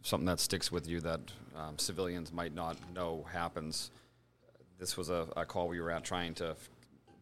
[0.03, 1.21] something that sticks with you that
[1.57, 3.91] um, civilians might not know happens.
[4.79, 6.57] This was a, a call we were at trying to,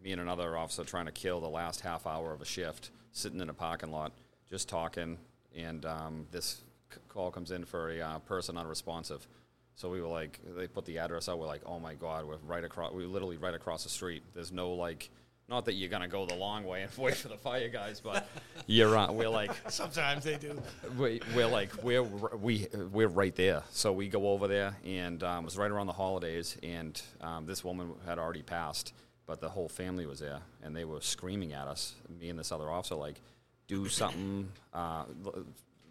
[0.03, 3.41] me and another officer trying to kill the last half hour of a shift, sitting
[3.41, 4.13] in a parking lot,
[4.49, 5.19] just talking,
[5.57, 9.27] and um, this c- call comes in for a uh, person unresponsive.
[9.75, 11.39] So we were like, they put the address out.
[11.39, 12.93] We're like, oh my god, we're right across.
[12.93, 14.23] We're literally right across the street.
[14.35, 15.11] There's no like,
[15.51, 18.29] not that you're gonna go the long way and wait for the fire guys, but
[18.67, 20.61] you're uh, we're like sometimes they do
[20.97, 23.63] we, we're like we're we we're right there.
[23.71, 27.45] So we go over there, and um, it was right around the holidays, and um,
[27.47, 28.95] this woman had already passed,
[29.27, 32.53] but the whole family was there, and they were screaming at us, me and this
[32.53, 33.21] other officer, like,
[33.67, 35.05] do something, uh,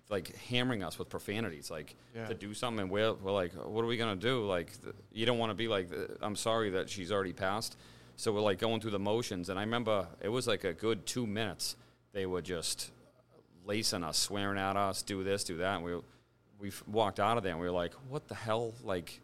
[0.10, 2.28] like hammering us with profanities, like Yeah.
[2.28, 2.84] to do something.
[2.84, 4.46] And we're we're like, what are we gonna do?
[4.46, 4.72] Like,
[5.12, 5.90] you don't want to be like,
[6.22, 7.76] I'm sorry that she's already passed.
[8.20, 11.06] So we're like going through the motions, and I remember it was like a good
[11.06, 11.78] two minutes.
[12.12, 12.92] They were just
[13.64, 15.76] lacing us, swearing at us, do this, do that.
[15.76, 15.96] And we
[16.60, 18.74] we walked out of there and we were like, what the hell?
[18.84, 19.22] Like,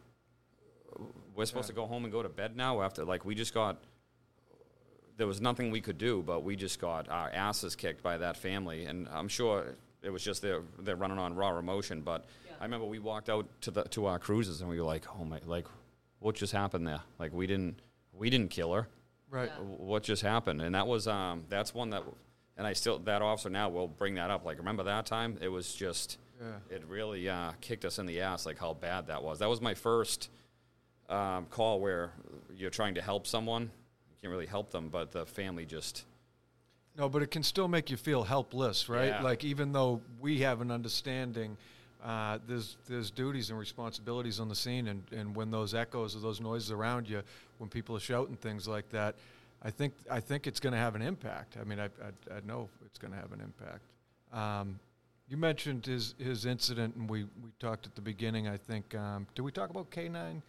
[1.36, 1.74] we're supposed Yeah.
[1.76, 3.84] to go home and go to bed now after like we just got.
[5.18, 8.38] There was nothing we could do, but we just got our asses kicked by that
[8.38, 12.00] family, and I'm sure it was just they're they're running on raw emotion.
[12.00, 12.24] But
[12.62, 15.26] I remember we walked out to the to our cruises and we were like, oh
[15.26, 15.68] my, like,
[16.20, 17.02] what just happened there?
[17.20, 17.82] Like we didn't
[18.18, 18.88] we didn't kill her
[19.30, 19.50] right.
[19.56, 19.64] Yeah.
[19.64, 22.04] what just happened and that was um that's one that
[22.58, 25.50] and i still that officer now will bring that up like remember that time it
[25.50, 26.76] was just Yeah.
[26.76, 29.62] it really uh, kicked us in the ass like how bad that was that was
[29.62, 30.30] my first
[31.10, 32.12] um, call where
[32.56, 36.06] you're trying to help someone you can't really help them but the family just
[36.98, 39.10] No, but it can still make you feel helpless, right?
[39.10, 39.22] Yeah.
[39.22, 41.58] Like even though we have an understanding,
[42.06, 46.20] uh, there's there's duties and responsibilities on the scene, and, and when those echoes or
[46.20, 47.24] those noises around you,
[47.58, 49.16] when people are shouting things like that,
[49.64, 51.58] I think I think it's going to have an impact.
[51.60, 53.82] I mean, I I, I know it's going to have an impact.
[54.32, 54.80] Um,
[55.28, 58.48] you mentioned his his incident, and we, we talked at the beginning.
[58.48, 60.44] I think um, did we talk about K nine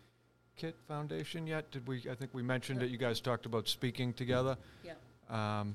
[0.57, 1.71] Kit Foundation yet?
[1.71, 2.05] Did we?
[2.11, 2.91] I think we mentioned it.
[2.91, 4.59] You guys talked about speaking together.
[4.85, 4.93] Yeah.
[5.31, 5.75] Um,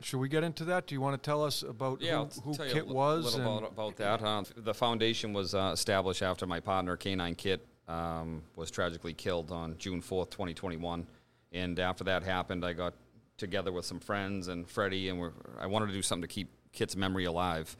[0.00, 0.86] should we get into that?
[0.86, 3.36] Do you want to tell us about Yeah, who, who Kit a was?
[3.36, 4.22] little about, about that.
[4.22, 9.50] Uh, the foundation was uh, established after my partner, K9 Kit, um, was tragically killed
[9.50, 11.06] on June 4th, 2021.
[11.52, 12.94] And after that happened, I got
[13.38, 16.48] together with some friends and Freddie, and we're, I wanted to do something to keep
[16.72, 17.76] Kit's memory alive.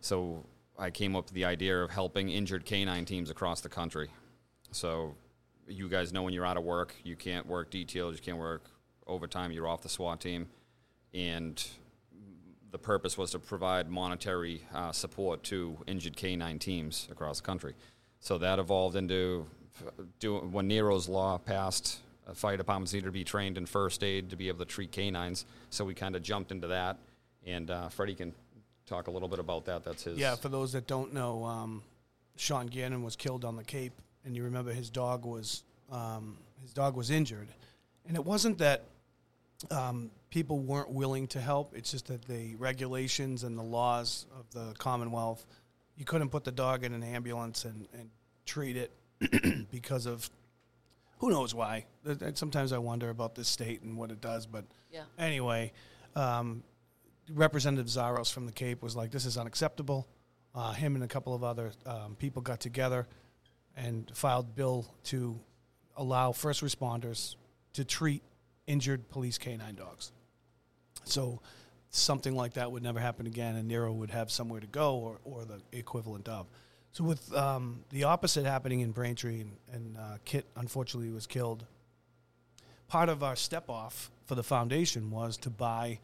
[0.00, 0.44] So
[0.78, 4.08] I came up with the idea of helping injured canine teams across the country.
[4.70, 5.14] So
[5.68, 8.64] you guys know when you're out of work, you can't work details, you can't work
[9.06, 10.48] overtime, you're off the SWAT team,
[11.14, 11.64] and
[12.70, 17.74] the purpose was to provide monetary uh, support to injured canine teams across the country.
[18.20, 19.46] So that evolved into
[20.18, 22.00] doing when Nero's law passed.
[22.34, 25.44] Fire departments needed to be trained in first aid to be able to treat canines.
[25.70, 26.98] So we kind of jumped into that,
[27.44, 28.32] and uh, Freddie can
[28.86, 29.84] talk a little bit about that.
[29.84, 30.18] That's his.
[30.18, 31.82] Yeah, for those that don't know, um,
[32.36, 36.72] Sean Gannon was killed on the Cape, and you remember his dog was um, his
[36.72, 37.48] dog was injured,
[38.06, 38.84] and it wasn't that
[39.70, 41.74] um, people weren't willing to help.
[41.76, 45.44] It's just that the regulations and the laws of the Commonwealth,
[45.96, 48.10] you couldn't put the dog in an ambulance and, and
[48.46, 48.90] treat it
[49.70, 50.28] because of
[51.18, 51.86] who knows why.
[52.34, 55.04] Sometimes I wonder about this state and what it does, but Yeah.
[55.18, 55.72] anyway,
[56.16, 56.64] um,
[57.30, 60.08] Representative Zaros from the Cape was like, "This is unacceptable."
[60.54, 63.06] Uh, him and a couple of other um, people got together
[63.76, 65.38] and filed bill to
[65.96, 67.36] allow first responders
[67.74, 68.22] to treat
[68.72, 70.12] injured police canine dogs.
[71.04, 71.40] So
[71.90, 75.18] something like that would never happen again, and Nero would have somewhere to go, or,
[75.24, 76.46] or the equivalent of.
[76.92, 81.66] So with um, the opposite happening in Braintree, and, and uh, Kit unfortunately was killed.
[82.88, 85.98] Part of our step off for the foundation was to buy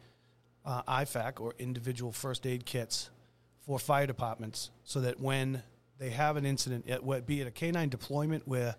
[0.63, 3.09] uh, IFAK or individual first aid kits
[3.65, 5.63] for fire departments, so that when
[5.97, 6.85] they have an incident,
[7.25, 8.75] be it a canine deployment where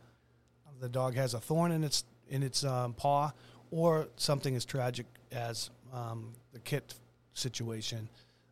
[0.81, 3.33] the dog has a thorn in its in its um, paw,
[3.71, 6.95] or something as tragic as um, the kit
[7.35, 8.09] situation,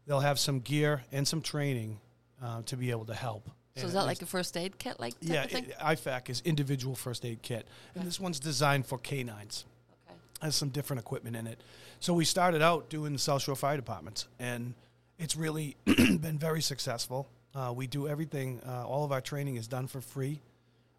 [0.07, 1.99] they'll have some gear and some training
[2.43, 3.47] uh, to be able to help.
[3.77, 6.95] So And is that like a first aid kit, like yeah, it- IFAK is individual
[6.95, 9.64] first aid kit, and this one's designed for canines.
[10.09, 10.19] okay.
[10.43, 11.61] Has some different equipment in it.
[12.01, 14.75] So we started out doing the South Shore Fire Departments, and
[15.19, 17.29] it's really been very successful.
[17.55, 18.61] Uh, we do everything.
[18.66, 20.41] Uh, all of our training is done for free.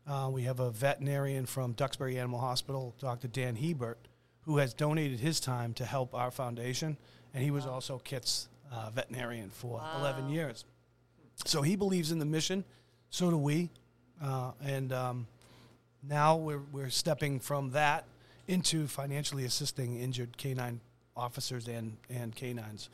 [0.07, 3.27] Uh, we have a veterinarian from Duxbury Animal Hospital, Dr.
[3.27, 3.97] Dan Hebert,
[4.49, 6.97] who has donated his time to help our foundation,
[7.35, 10.65] and he was also Kit's uh, veterinarian for 11 years.
[11.45, 12.63] So he believes in the mission.
[13.11, 13.69] So do we.
[14.19, 15.27] Uh, and um,
[16.01, 18.05] now we're, we're stepping from that
[18.47, 20.81] into financially assisting injured canine
[21.15, 22.89] officers and, and canines.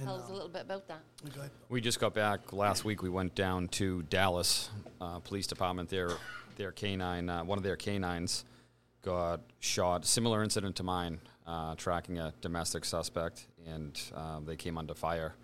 [0.00, 1.02] And, Tell us a um, little bit about that.
[1.32, 1.52] go ahead.
[1.68, 3.00] We just got back last week.
[3.00, 5.88] We went down to Dallas uh, Police Department.
[5.88, 6.10] Their
[6.56, 8.44] their canine, uh, one of their canines,
[9.06, 10.04] got shot.
[10.04, 15.34] Similar incident to mine, uh, tracking a domestic suspect, and um, they came under fire.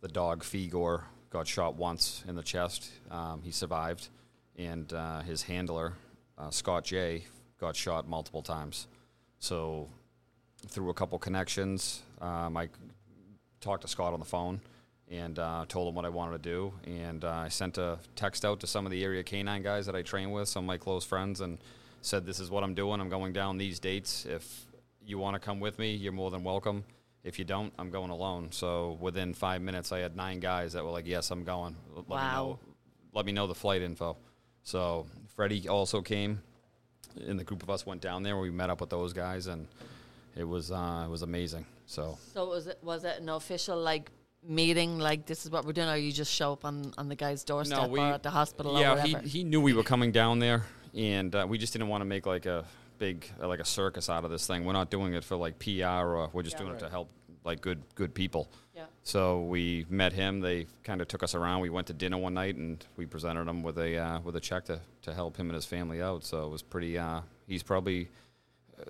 [0.00, 2.90] The dog Figor got shot once in the chest.
[3.10, 4.08] Um, he survived,
[4.56, 5.94] and uh, his handler
[6.38, 7.24] uh, Scott J
[7.58, 8.86] got shot multiple times.
[9.40, 9.88] So
[10.68, 12.68] through a couple connections, um, I
[13.60, 14.60] talked to Scott on the phone
[15.10, 16.72] and uh, told him what I wanted to do.
[16.84, 19.96] And uh, I sent a text out to some of the area canine guys that
[19.96, 21.58] I train with, some of my close friends, and
[22.00, 23.00] said, This is what I'm doing.
[23.00, 24.24] I'm going down these dates.
[24.26, 24.66] If
[25.04, 26.84] you want to come with me, you're more than welcome.
[27.24, 28.52] If you don't, I'm going alone.
[28.52, 31.76] So within five minutes, I had nine guys that were like, Yes, I'm going.
[31.94, 32.32] Let Me Wow.
[32.32, 32.58] know,
[33.12, 34.16] let me know the flight info.
[34.62, 36.40] So Freddie also came,
[37.26, 38.36] and the group of us went down there.
[38.36, 39.66] We met up with those guys, and
[40.36, 41.64] it was uh, it was amazing.
[41.86, 44.10] So So was it was it an official like
[44.46, 44.98] meeting?
[44.98, 47.44] Like this is what we're doing, or you just show up on, on the guy's
[47.44, 50.64] doorstep or at the hospital yeah, he, he knew we were coming down there,
[50.94, 52.64] and uh, we just didn't want to make like a
[52.98, 54.64] big uh, like a circus out of this thing.
[54.64, 56.62] We're not doing it for like PR, or we're just Yeah.
[56.64, 57.08] doing it to help
[57.44, 58.48] like good good people.
[58.74, 58.84] yeah.
[59.02, 60.40] So we met him.
[60.40, 61.60] They kind of took us around.
[61.62, 64.40] We went to dinner one night, and we presented him with a uh, with a
[64.40, 66.24] check to, to help him and his family out.
[66.24, 66.98] So it was pretty.
[66.98, 68.08] Uh, he's probably
[68.78, 68.84] uh,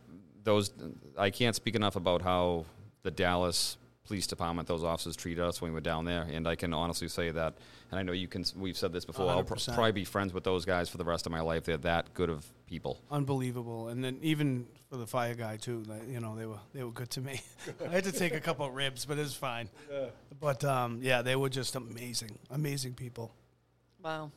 [0.45, 0.71] those.
[1.17, 2.65] I can't speak enough about how
[3.03, 3.77] the Dallas
[4.09, 7.09] Police Department, those officers treated us when we were down there, and I can honestly
[7.09, 7.55] say that.
[7.91, 8.45] And I know you can.
[8.57, 9.31] We've said this before.
[9.31, 11.65] I'll pr- probably be friends with those guys for the rest of my life.
[11.65, 13.03] They're that good of people.
[13.11, 13.89] Unbelievable.
[13.89, 16.91] And then even for the fire guy too, like, you know, they were they were
[16.91, 17.41] good to me.
[17.87, 19.69] I had to take a couple of ribs, but it was fine.
[20.41, 23.35] But um, yeah, they were just amazing, amazing people.
[24.03, 24.31] Wow.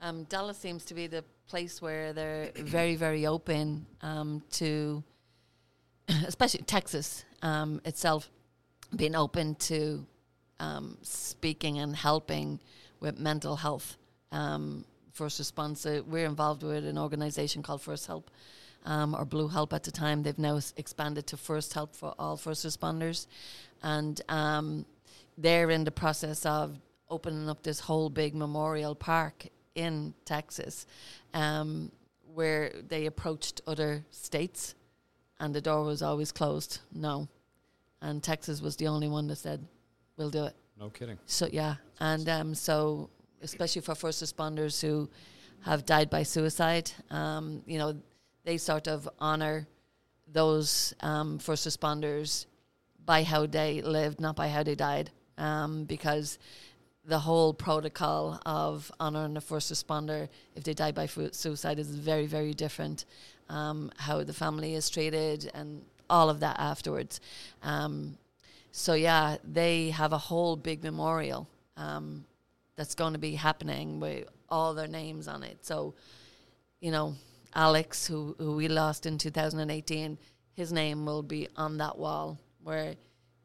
[0.00, 5.02] Um, Dallas seems to be the place where they're very, very open um, to,
[6.26, 8.30] especially Texas um, itself,
[8.94, 10.06] being open to
[10.60, 12.60] um, speaking and helping
[13.00, 13.96] with mental health.
[14.32, 18.30] Um, first response, uh, we're involved with an organization called First Help.
[18.84, 20.22] Um, or Blue Help at the time.
[20.22, 23.26] They've now expanded to First Help for all first responders.
[23.82, 24.86] And um,
[25.36, 26.78] they're in the process of
[27.10, 30.86] opening up this whole big memorial park in Texas,
[31.34, 31.92] um,
[32.34, 34.74] where they approached other states,
[35.38, 36.80] and the door was always closed.
[36.92, 37.28] No,
[38.02, 39.66] and Texas was the only one that said,
[40.16, 41.18] "We'll do it." No kidding.
[41.26, 43.10] So yeah, and um, so
[43.42, 45.08] especially for first responders who
[45.64, 47.96] have died by suicide, um, you know,
[48.44, 49.66] they sort of honor
[50.32, 52.46] those um, first responders
[53.04, 56.38] by how they lived, not by how they died, um, because
[57.04, 61.88] the whole protocol of honoring a first responder if they die by fu- suicide is
[61.94, 63.04] very, very different.
[63.48, 67.20] Um, how the family is treated and all of that afterwards.
[67.62, 68.18] Um,
[68.72, 72.24] so yeah, they have a whole big memorial um,
[72.76, 75.64] that's going to be happening with all their names on it.
[75.64, 75.94] So,
[76.80, 77.14] you know,
[77.54, 80.18] Alex, who who we lost in 2018,
[80.54, 82.94] his name will be on that wall where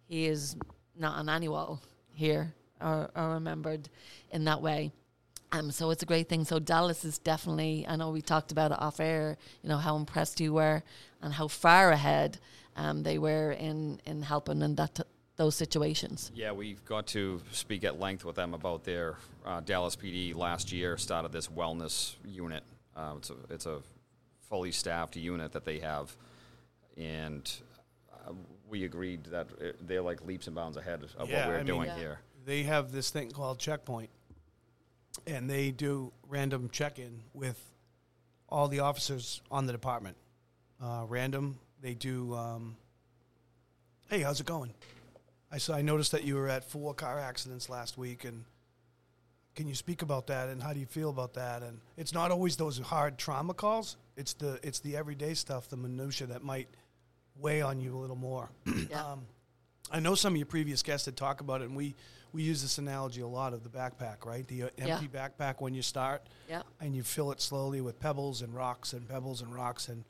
[0.08, 0.56] he is
[0.98, 1.82] not on any wall
[2.14, 3.90] here or, or remembered
[4.32, 4.92] in that way.
[5.54, 6.46] Um, so it's a great thing.
[6.46, 7.86] So Dallas is definitely.
[7.88, 9.38] I know we talked about it off air.
[9.64, 10.84] You know how impressed you were
[11.22, 12.40] and how far ahead
[12.76, 15.04] um, they were in in helping in that t-
[15.38, 16.32] those situations.
[16.36, 19.16] Yeah, we've got to speak at length with them about their
[19.46, 22.64] uh, Dallas PD last year started this wellness unit.
[22.96, 23.80] Uh, it's a it's a
[24.50, 26.16] fully staffed unit that they have,
[26.98, 27.52] and
[28.14, 28.34] uh,
[28.70, 31.58] we agreed that uh, they're like leaps and bounds ahead of Yeah, what we're I
[31.58, 31.98] mean- doing Yeah.
[31.98, 32.20] here.
[32.46, 34.10] they have this thing called checkpoint
[35.28, 37.60] and they do random check-in with
[38.50, 40.18] all the officers on the department
[40.82, 42.76] uh, random they do um,
[44.10, 44.74] hey how's it going
[45.52, 48.44] i saw i noticed that you were at four car accidents last week and
[49.56, 52.32] can you speak about that and how do you feel about that and it's not
[52.32, 56.68] always those hard trauma calls it's the it's the everyday stuff the minutia that might
[57.38, 58.50] weigh on you a little more
[58.90, 59.06] Yeah.
[59.14, 59.22] um,
[59.94, 61.96] I know some of your previous guests had talked about it, and we,
[62.32, 64.48] we use this analogy a lot of the backpack, right?
[64.48, 64.86] The uh, Yeah.
[65.00, 66.62] empty backpack when you start, Yeah.
[66.80, 70.06] and you fill it slowly with pebbles and rocks and pebbles and rocks, and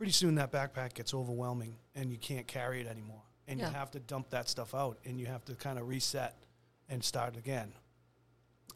[0.00, 3.68] pretty soon that backpack gets overwhelming, and you can't carry it anymore, and Yeah.
[3.68, 6.34] you have to dump that stuff out, and you have to kind of reset
[6.88, 7.70] and start again.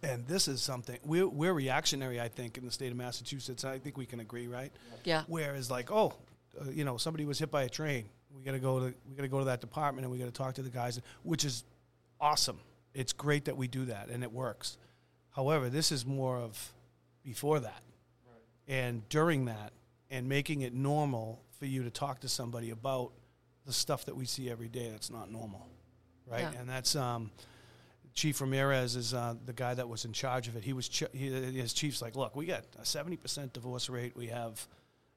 [0.03, 3.65] And this is something we're, we're reactionary, I think, in the state of Massachusetts.
[3.65, 4.71] I think we can agree, right?
[5.05, 5.25] Yeah.
[5.27, 6.13] Whereas, like, oh,
[6.61, 8.11] uh, you know, somebody was hit by a train.
[8.37, 10.27] We got to go to we got to go to that department and we got
[10.27, 11.65] to talk to the guys, which is
[12.21, 12.61] awesome.
[12.93, 14.77] It's great that we do that and it works.
[15.31, 16.75] However, this is more of
[17.23, 17.83] before that
[18.69, 19.73] and during that
[20.15, 23.13] and making it normal for you to talk to somebody about
[23.67, 25.67] the stuff that we see every day that's not normal,
[26.31, 26.49] right?
[26.53, 26.61] Yeah.
[26.61, 27.31] And that's um,
[28.13, 30.63] Chief Ramirez is uh, the guy that was in charge of it.
[30.63, 34.17] He was ch- he, his chief's like, look, we got a seventy percent divorce rate.
[34.17, 34.67] We have,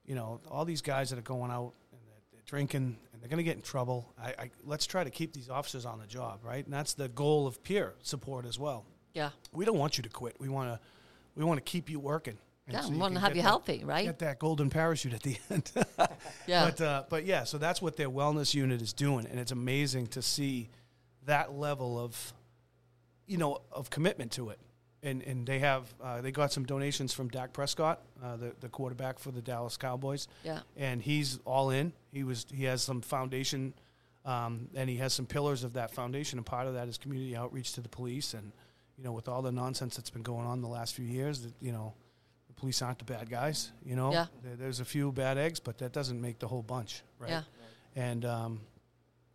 [0.05, 3.29] you know, all these guys that are going out and they're, they're drinking and they're
[3.29, 4.13] going to get in trouble.
[4.19, 6.63] I, I let's try to keep these officers on the job, right?
[6.63, 8.85] And that's the goal of peer support as well.
[9.13, 9.29] Yeah.
[9.51, 10.35] We don't want you to quit.
[10.39, 10.79] We want to
[11.35, 12.39] we want to keep you working.
[12.69, 12.81] Yeah.
[12.81, 14.05] so want to have you that- healthy, right?
[14.05, 15.71] Get that golden parachute at the end.
[16.47, 16.65] Yeah.
[16.65, 20.07] But uh, but yeah, so that's what their wellness unit is doing, and it's amazing
[20.07, 20.69] to see
[21.25, 22.33] that level of,
[23.25, 24.59] you know, of commitment to it.
[25.03, 28.69] And and they have uh, they got some donations from Dak Prescott, uh, the the
[28.69, 30.59] quarterback for the Dallas Cowboys, yeah.
[30.75, 31.93] and he's all in.
[32.11, 33.73] He was he has some foundation,
[34.25, 37.35] um, and he has some pillars of that foundation, and part of that is community
[37.35, 38.51] outreach to the police, and
[38.97, 41.53] you know, with all the nonsense that's been going on the last few years, that
[41.61, 41.93] you know,
[42.57, 43.71] police aren't the bad guys.
[43.85, 44.25] You know, Yeah.
[44.57, 47.29] There's a few bad eggs, but that doesn't make the whole bunch, right?
[47.29, 47.41] Yeah.
[47.95, 48.61] And um,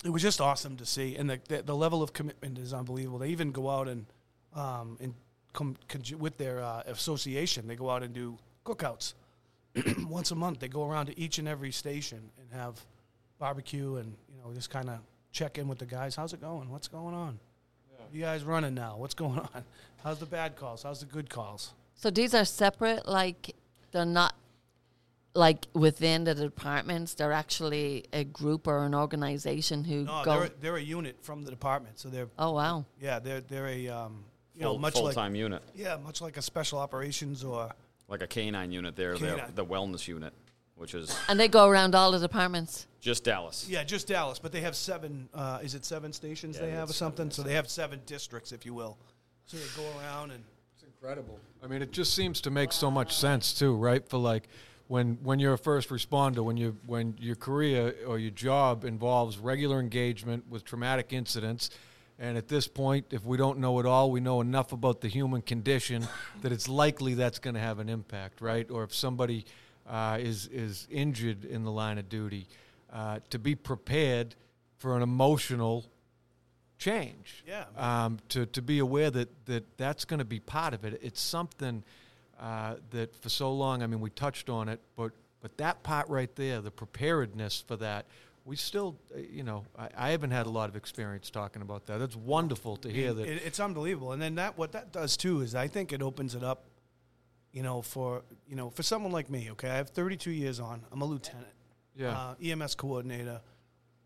[0.04, 3.18] it was just awesome to see, and the, the the level of commitment is unbelievable.
[3.20, 4.06] They even go out and
[4.54, 5.14] um, and
[5.52, 7.66] come conju- with their uh, association.
[7.66, 9.14] They go out and do cookouts
[10.08, 10.60] once a month.
[10.60, 12.80] They go around to each and every station and have
[13.38, 14.98] barbecue and you know just kind of
[15.32, 16.14] check in with the guys.
[16.16, 16.70] How's it going?
[16.70, 17.38] What's going on?
[18.12, 18.96] You guys running now?
[18.98, 19.64] What's going on?
[20.04, 20.82] How's the bad calls?
[20.82, 21.72] How's the good calls?
[22.02, 23.54] So these are separate, like
[23.92, 24.34] they're not
[25.34, 27.14] like within the departments.
[27.14, 30.40] They're actually a group or an organization who No, go.
[30.40, 32.84] they're, they're a unit from the department, so they're oh wow!
[33.00, 36.20] yeah they're they're a um, you know Full, much full like time unit, yeah much
[36.20, 37.70] like a special operations or
[38.08, 38.96] like a canine unit.
[38.96, 39.54] There, they're Canine.
[39.54, 40.32] the wellness unit,
[40.74, 42.88] which is And they go around all the departments.
[43.00, 43.68] just Dallas.
[43.70, 45.28] Yeah, just Dallas, but they have seven.
[45.32, 47.30] Uh, is it seven stations Yeah, they have or it's something?
[47.30, 48.98] So they have seven districts, if you will.
[49.46, 50.61] So they go around and It's
[51.02, 51.40] incredible.
[51.62, 54.08] I mean, it just seems to make so much sense too, right?
[54.08, 54.48] For like
[54.86, 59.36] when when you're a first responder, when you when your career or your job involves
[59.38, 61.70] regular engagement with traumatic incidents,
[62.20, 65.08] and at this point, if we don't know it all, we know enough about the
[65.08, 66.06] human condition
[66.42, 68.70] that it's likely that's going to have an impact, right?
[68.70, 69.44] Or if somebody
[69.88, 72.46] uh, is is injured in the line of duty,
[72.92, 74.36] uh, to be prepared
[74.78, 75.84] for an emotional
[76.82, 77.44] change.
[77.46, 77.64] Yeah.
[77.76, 80.98] Um, to, to be aware that, that that's going to be part of it.
[81.02, 81.84] It's something
[82.40, 86.08] uh, that for so long, I mean, we touched on it, but, but that part
[86.08, 88.06] right there, the preparedness for that,
[88.44, 91.86] we still, uh, you know, I, I haven't had a lot of experience talking about
[91.86, 91.98] that.
[91.98, 93.28] That's wonderful to hear that.
[93.28, 94.12] it, it's unbelievable.
[94.12, 96.64] And then that what that does too is I think it opens it up,
[97.52, 99.50] you know, for you know for someone like me.
[99.52, 100.82] Okay, I have 32 years on.
[100.90, 101.46] I'm a lieutenant.
[101.94, 102.10] Yeah.
[102.16, 103.40] uh, EMS coordinator.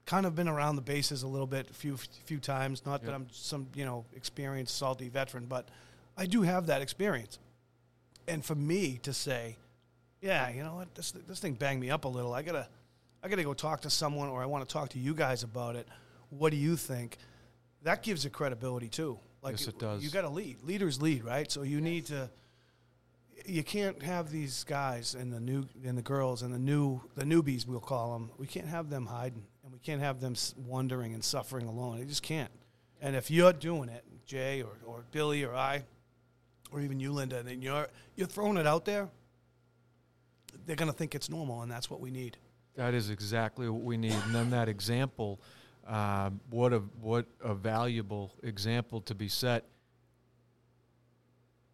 [0.07, 2.87] Kind of been around the bases a little bit, a few few times.
[2.87, 5.69] Not that I'm some you know experienced salty veteran, but
[6.17, 7.39] I do have that experience.
[8.29, 9.57] And for me to say,
[10.21, 12.33] yeah, you know what, this this thing banged me up a little.
[12.33, 12.69] I gotta
[13.23, 15.75] I gotta go talk to someone, or I want to talk to you guys about
[15.77, 15.89] it.
[16.31, 17.19] What do you think?
[17.83, 19.19] That gives it credibility too.
[19.43, 20.03] Like Yes, it does.
[20.03, 20.63] You got to lead.
[20.65, 21.51] Leaders lead, right?
[21.51, 22.31] So you need to
[23.45, 27.25] you can't have these guys and the new and the girls and the new the
[27.25, 28.31] newbies we'll call them.
[28.39, 29.45] We can't have them hiding,
[29.77, 31.99] we can't have them wondering and suffering alone.
[31.99, 32.51] They just can't.
[33.03, 35.85] And if you're doing it, Jay or, or Billy or I,
[36.73, 39.11] or even you, Linda, then you're you're throwing it out there.
[40.65, 42.39] They're gonna think it's normal, and that's what we need.
[42.75, 44.15] That is exactly what we need.
[44.15, 45.43] And then that example,
[45.87, 49.67] um, what a what a valuable example to be set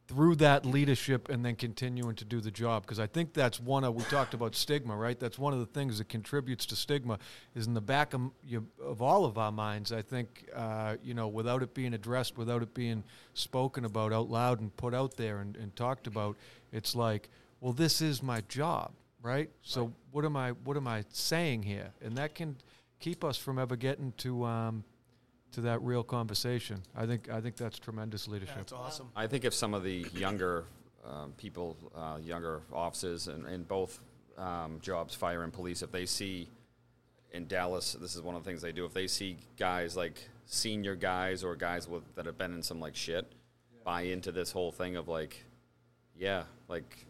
[0.09, 3.84] through that leadership and then continuing to do the job because I think that's one
[3.84, 5.18] of we talked about stigma, right?
[5.18, 7.18] That's one of the things that contributes to stigma
[7.55, 9.92] is in the back of, you, of all of our minds.
[9.92, 14.28] I think uh, you know without it being addressed, without it being spoken about out
[14.28, 16.36] loud and put out there and, and talked about,
[16.72, 17.28] it's like,
[17.61, 18.92] well, this is my job,
[19.22, 19.50] right?
[19.62, 21.92] So what am I what am I saying here?
[22.03, 22.57] And that can
[22.98, 24.84] keep us from ever getting to um,
[25.53, 26.82] to that real conversation.
[26.96, 28.57] I think I think that's tremendous leadership.
[28.57, 29.09] That's awesome.
[29.14, 30.64] I think if some of the younger
[31.05, 33.98] um, people, uh, younger officers in, in both
[34.38, 36.48] um, jobs, fire and police, if they see
[37.32, 38.84] in Dallas, this is one of the things they do.
[38.84, 42.80] If they see guys like senior guys or guys with that have been in some
[42.80, 43.32] like shit,
[43.84, 45.44] buy into this whole thing of like,
[46.16, 47.07] yeah, like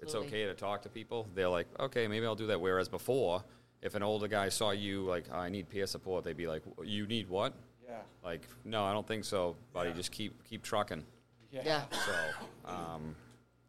[0.00, 1.26] it's okay to talk to people.
[1.34, 2.60] They're like, okay, maybe I'll do that.
[2.60, 3.42] Whereas before,
[3.82, 6.62] if an older guy saw you like, "Oh, I need peer support, they'd be like,
[6.84, 7.54] you need what?
[7.88, 7.96] Yeah.
[8.22, 9.92] Like, no, I don't think so, buddy.
[9.92, 11.04] Just keep keep trucking.
[11.50, 11.84] Yeah.
[11.90, 13.16] So, um,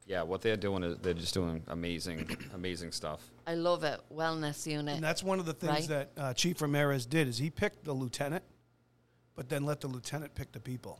[0.06, 3.22] yeah, what they're doing is they're just doing amazing, amazing stuff.
[3.48, 4.02] I love it.
[4.14, 4.96] Wellness unit.
[4.96, 5.88] And that's one of the things Right.
[5.88, 8.44] that uh, Chief Ramirez did is he picked the lieutenant,
[9.36, 11.00] but then let the lieutenant pick the people.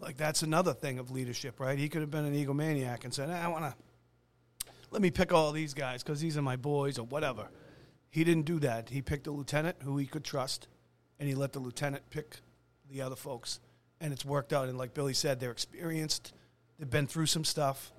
[0.00, 1.78] Like that's another thing of leadership, right?
[1.78, 3.74] He could have been an egomaniac and said, "I want to
[4.90, 7.48] let me pick all these guys because these are my boys or whatever."
[8.10, 8.88] He didn't do that.
[8.90, 10.66] He picked a lieutenant who he could trust,
[11.22, 12.38] and he let the lieutenant pick
[12.90, 13.60] the other folks,
[14.00, 14.68] and it's worked out.
[14.68, 16.32] And like Billy said, they're experienced.
[16.80, 17.92] They've been through some stuff.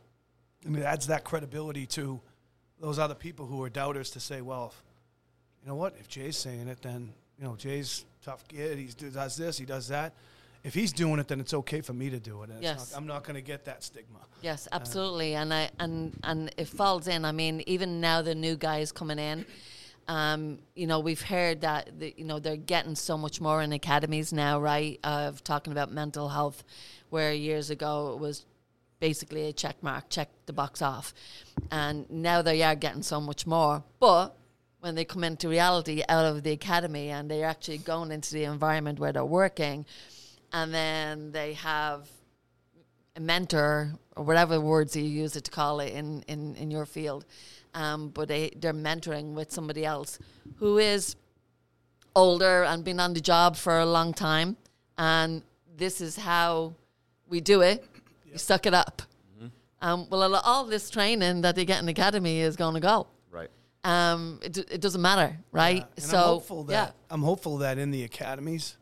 [0.65, 2.19] Mean, it adds that credibility to
[2.81, 4.83] those other people who are doubters to say, well, if,
[5.61, 5.95] you know what?
[6.01, 8.77] If Jay's saying it, then you know Jay's tough kid.
[8.77, 10.11] He does this, he does that.
[10.65, 12.49] If he's doing it, then it's okay for me to do it.
[12.49, 12.91] And Yes.
[12.91, 14.19] not, I'm not going to get that stigma.
[14.41, 17.23] Yes, uh, absolutely, and I and and it falls in.
[17.23, 19.45] I mean, even now the new guys coming in,
[20.07, 23.71] um, you know, we've heard that the, you know they're getting so much more in
[23.71, 24.99] academies now, right?
[25.03, 26.63] Of talking about mental health,
[27.09, 28.45] where years ago it was
[28.99, 31.13] basically a check mark, check the box off,
[31.71, 33.83] and now they are getting so much more.
[33.99, 34.35] But
[34.79, 38.43] when they come into reality out of the academy and they're actually going into the
[38.43, 39.85] environment where they're working,
[40.51, 42.09] and then they have
[43.15, 46.85] a mentor or whatever words you use it to call it in, in, in your
[46.85, 47.25] field.
[47.73, 50.19] Um, but they, they're mentoring with somebody else
[50.57, 51.15] who is
[52.15, 54.57] older and been on the job for a long time.
[54.97, 55.41] And
[55.75, 56.75] this is how
[57.27, 57.83] we do it.
[58.31, 59.01] You suck it up.
[59.81, 63.07] Um, well, all this training that they get in the academy is going to go.
[63.29, 63.49] Right.
[63.83, 65.83] Um, it, it doesn't matter, right?
[65.97, 66.03] Yeah.
[66.03, 66.91] So, I'm hopeful that yeah.
[67.09, 68.77] I'm hopeful that in the academies,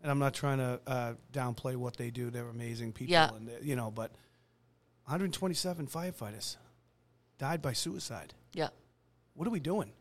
[0.00, 2.30] and I'm not trying to uh, downplay what they do.
[2.30, 3.34] They're amazing people, Yeah.
[3.34, 4.12] and they- you know, but
[5.04, 6.56] 127 firefighters
[7.38, 8.34] died by suicide.
[8.54, 8.68] Yeah.
[9.34, 9.92] What are we doing?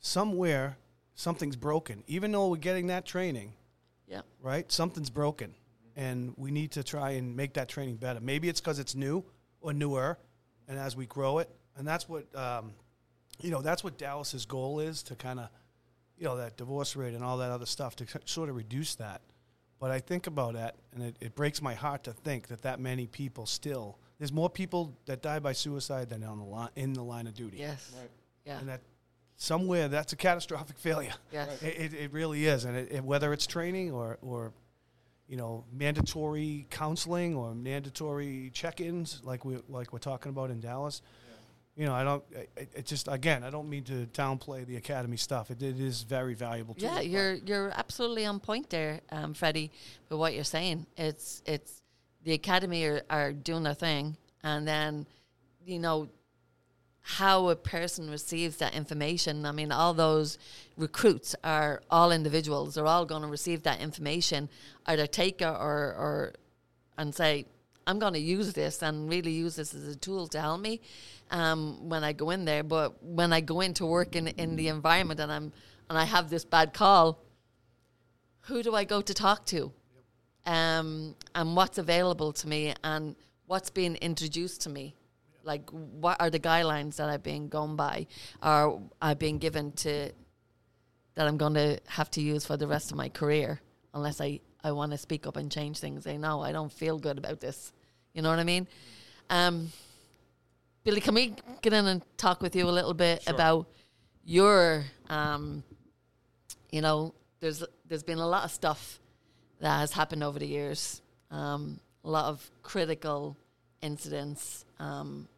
[0.00, 0.78] Somewhere,
[1.14, 2.04] something's broken.
[2.06, 3.52] Even though we're getting that training,
[4.06, 4.22] Yeah.
[4.40, 4.70] right?
[4.70, 5.54] Something's broken,
[5.96, 8.20] and we need to try and make that training better.
[8.20, 9.24] Maybe it's because it's new
[9.60, 10.18] or newer,
[10.68, 12.72] and as we grow it, and that's what um,
[13.40, 15.48] you know, that's what Dallas's goal is to kind of,
[16.18, 19.22] you know, that divorce rate and all that other stuff to sort of reduce that.
[19.78, 22.80] But I think about that, and it, it breaks my heart to think that that
[22.80, 26.92] many people still there's more people that die by suicide than on the line in
[26.92, 27.56] the line of duty.
[27.56, 27.90] Yes.
[27.98, 28.10] Right.
[28.44, 28.58] Yeah.
[28.58, 28.82] And that
[29.36, 31.14] somewhere that's a catastrophic failure.
[31.32, 31.62] Yes.
[31.62, 34.52] It, it, it really is, and it, it, whether it's training or, or
[35.26, 41.00] you know mandatory counseling or mandatory check-ins like we like we're talking about in Dallas,
[41.74, 42.22] you know I don't.
[42.32, 45.50] It, it just again I don't mean to downplay the academy stuff.
[45.50, 46.74] It, it is very valuable.
[46.74, 49.70] To Yeah, us, you're you're absolutely on point there, um, Freddie.
[50.10, 51.79] With what you're saying, it's it's
[52.24, 55.06] the academy are, are doing their thing, and then
[55.64, 56.08] you know
[57.02, 59.46] how a person receives that information.
[59.46, 60.38] I mean, all those
[60.76, 62.74] recruits are all individuals.
[62.74, 64.48] They're all going to receive that information,
[64.86, 66.34] either take it or or
[66.98, 67.46] and say,
[67.86, 70.80] I'm going to use this and really use this as a tool to help me
[71.30, 72.62] um, when I go in there.
[72.62, 75.52] But when I go into work in, in the environment and I'm
[75.88, 77.18] and I have this bad call,
[78.42, 79.72] who do I go to talk to?
[80.50, 83.14] Um, and what's available to me and
[83.46, 84.96] what's being introduced to me?
[85.44, 88.08] Like, what are the guidelines that I've been going by
[88.42, 90.10] or I've been given to
[91.14, 93.60] that I'm going to have to use for the rest of my career
[93.94, 96.02] unless I, I want to speak up and change things.
[96.02, 97.72] Say, no, I don't feel good about this.
[98.12, 98.66] You know what I mean?
[99.30, 99.70] Um,
[100.82, 103.34] Billy, can we get in and talk with you a little bit Sure.
[103.34, 103.68] about
[104.24, 105.62] your, um,
[106.72, 109.00] you know, there's there's been a lot of stuff
[109.60, 111.00] that has happened over the years.
[111.30, 113.36] Um, a lot of critical
[113.82, 115.28] incidents um,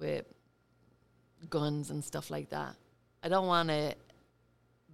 [0.00, 0.24] with
[1.50, 2.74] guns and stuff like that.
[3.22, 3.94] I don't want to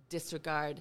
[0.09, 0.81] disregard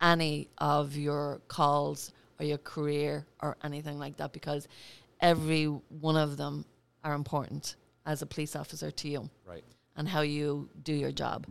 [0.00, 4.68] any of your calls or your career or anything like that because
[5.20, 6.64] every one of them
[7.02, 9.64] are important as a police officer to you Right.
[9.96, 11.46] and how you do your job.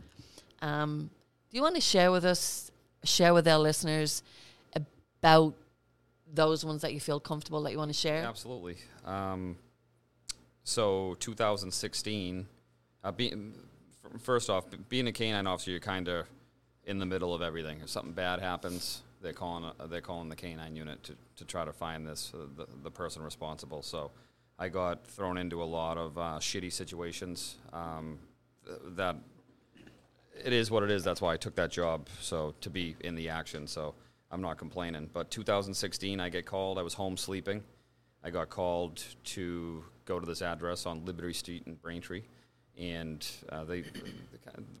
[0.62, 1.10] Um,
[1.50, 2.70] do you want to share with us,
[3.04, 4.22] share with our listeners
[5.20, 5.54] about
[6.32, 8.24] those ones that you feel comfortable that you want to share?
[8.24, 8.76] Absolutely.
[9.04, 9.56] Um,
[10.64, 12.46] so 2016,
[13.04, 13.12] uh,
[14.20, 16.26] first off, being a canine officer, you're kind of
[16.84, 17.80] in the middle of everything.
[17.82, 21.64] If something bad happens, they're calling uh, they're calling the canine unit to, to try
[21.64, 23.82] to find this uh, the, the person responsible.
[23.82, 24.10] So
[24.58, 28.18] I got thrown into a lot of uh, shitty situations um,
[28.66, 29.16] th- that
[30.44, 31.04] it is what it is.
[31.04, 32.08] That's why I took that job.
[32.20, 33.66] So to be in the action.
[33.66, 33.94] So
[34.30, 35.08] I'm not complaining.
[35.12, 36.78] But 2016, I get called.
[36.78, 37.62] I was home sleeping.
[38.22, 42.22] I got called to go to this address on Liberty Street in Braintree,
[42.76, 43.84] and uh, they,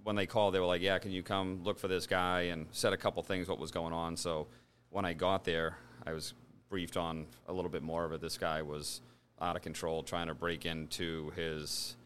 [0.02, 2.66] when they called, they were like, "Yeah, can you come look for this guy?" and
[2.72, 4.16] said a couple things what was going on.
[4.16, 4.48] So
[4.90, 6.34] when I got there, I was
[6.68, 8.20] briefed on a little bit more of it.
[8.20, 9.00] This guy was
[9.40, 11.96] out of control, trying to break into his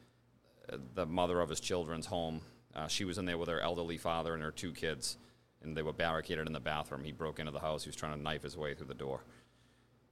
[0.95, 2.41] the mother of his children's home.
[2.75, 5.19] Uh, she was in there with her elderly father and her two kids,
[5.65, 7.05] and they were barricaded in the bathroom.
[7.05, 7.85] He broke into the house.
[7.85, 9.21] He was trying to knife his way through the door.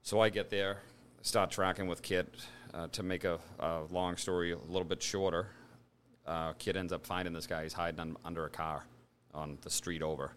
[0.03, 0.79] So I get there,
[1.23, 2.29] start tracking with Kit.
[2.73, 5.49] Uh, to make a, a long story a little bit shorter,
[6.25, 7.65] uh, Kit ends up finding this guy.
[7.65, 8.85] He's hiding un- under a car
[9.35, 10.33] on the street over.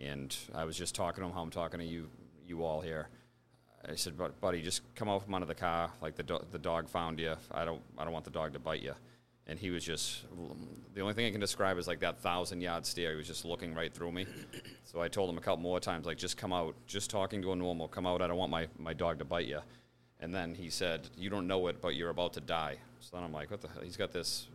[0.00, 2.08] And I was just talking to him how I'm talking to you,
[2.46, 3.08] you all here.
[3.88, 5.90] I said, "But buddy, just come out from under the car.
[6.00, 7.34] Like the do- the dog found you.
[7.50, 8.94] I don't I don't want the dog to bite you."
[9.46, 10.22] And he was just
[10.94, 13.10] the only thing I can describe is like that thousand yard stare.
[13.10, 14.26] He was just looking right through me.
[14.86, 17.50] So I told him a couple more times, like, just come out, just talking to
[17.50, 18.22] a normal, come out.
[18.22, 19.58] I don't want my my dog to bite you.
[20.20, 23.24] And then he said, "You don't know it, but you're about to die." So then
[23.24, 24.46] I'm like, "What the hell?" He's got this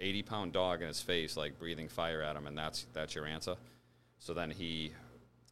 [0.00, 3.26] 80 pound dog in his face, like breathing fire at him, and that's that's your
[3.26, 3.56] answer.
[4.18, 4.92] So then he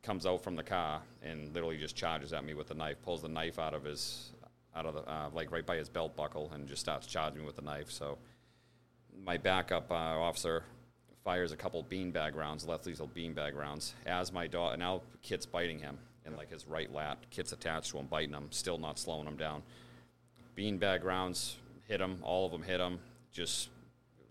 [0.02, 3.22] comes out from the car and literally just charges at me with the knife, pulls
[3.22, 4.32] the knife out of his,
[4.74, 7.46] out of the, uh, like right by his belt buckle, and just starts charging me
[7.46, 7.90] with the knife.
[7.90, 8.18] So
[9.24, 10.64] my backup uh, officer
[11.24, 15.78] fires a couple beanbag rounds, left lethal beanbag rounds, as my dog, now Kit's biting
[15.78, 17.24] him in like his right lap.
[17.30, 19.62] Kit's attached to him, biting him, still not slowing him down.
[20.56, 21.56] Beanbag rounds
[21.86, 22.98] hit him, all of them hit him,
[23.30, 23.68] just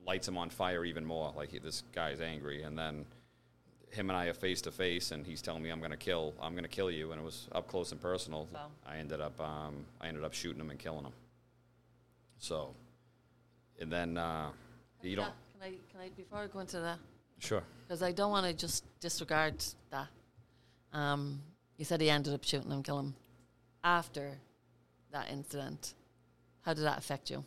[0.06, 1.34] lights him on fire even more.
[1.36, 3.06] Like he, this guy's angry, and then
[3.90, 6.56] him and I are face to face, and he's telling me I'm gonna kill, I'm
[6.56, 8.48] gonna kill you, and it was up close and personal.
[8.54, 8.68] Wow.
[8.86, 11.14] I ended up, um, I ended up shooting him and killing him.
[12.38, 12.74] So,
[13.80, 14.50] and then uh,
[15.10, 16.97] you don't, Can I, can I, before I go into that,
[17.39, 17.64] sure.
[17.88, 20.08] because I don't want to just disregard that.
[20.93, 21.41] Um,
[21.78, 23.16] you said he ended up shooting him, killing him
[23.84, 24.38] after
[25.12, 25.93] that incident.
[26.62, 27.43] How did that affect you?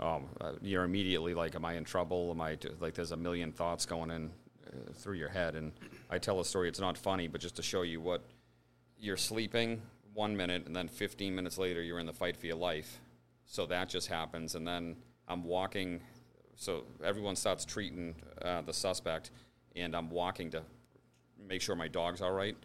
[0.00, 2.30] um, uh, you're immediately like, am I in trouble?
[2.30, 2.94] Am I like?
[2.94, 4.30] There's a million thoughts going in
[4.66, 5.72] uh, through your head, and
[6.10, 6.68] I tell a story.
[6.68, 8.22] It's not funny, but just to show you what
[8.98, 9.82] you're sleeping
[10.14, 13.00] one minute, and then 15 minutes later, you're in the fight for your life.
[13.46, 14.96] So that just happens, and then
[15.28, 16.00] I'm walking.
[16.62, 19.32] So everyone starts treating uh, the suspect,
[19.74, 20.62] and I'm walking to
[21.48, 22.56] make sure my dog's all right.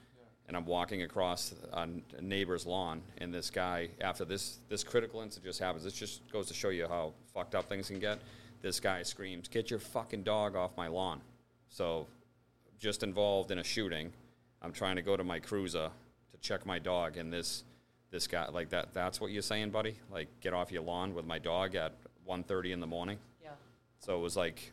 [0.48, 1.90] And I'm walking across a
[2.22, 6.48] neighbor's lawn, and this guy, after this this critical incident just happens, this just goes
[6.48, 8.20] to show you how fucked up things can get.
[8.62, 11.20] This guy screams, "Get your fucking dog off my lawn!"
[11.68, 12.06] So,
[12.78, 14.14] just involved in a shooting.
[14.62, 15.90] I'm trying to go to my cruiser
[16.32, 17.64] to check my dog, and this
[18.12, 18.94] this guy like that.
[18.94, 19.96] That's what you're saying, buddy?
[20.12, 21.94] Like, get off your lawn with my dog at
[22.26, 23.18] 1:30 in the morning.
[24.00, 24.72] So it was like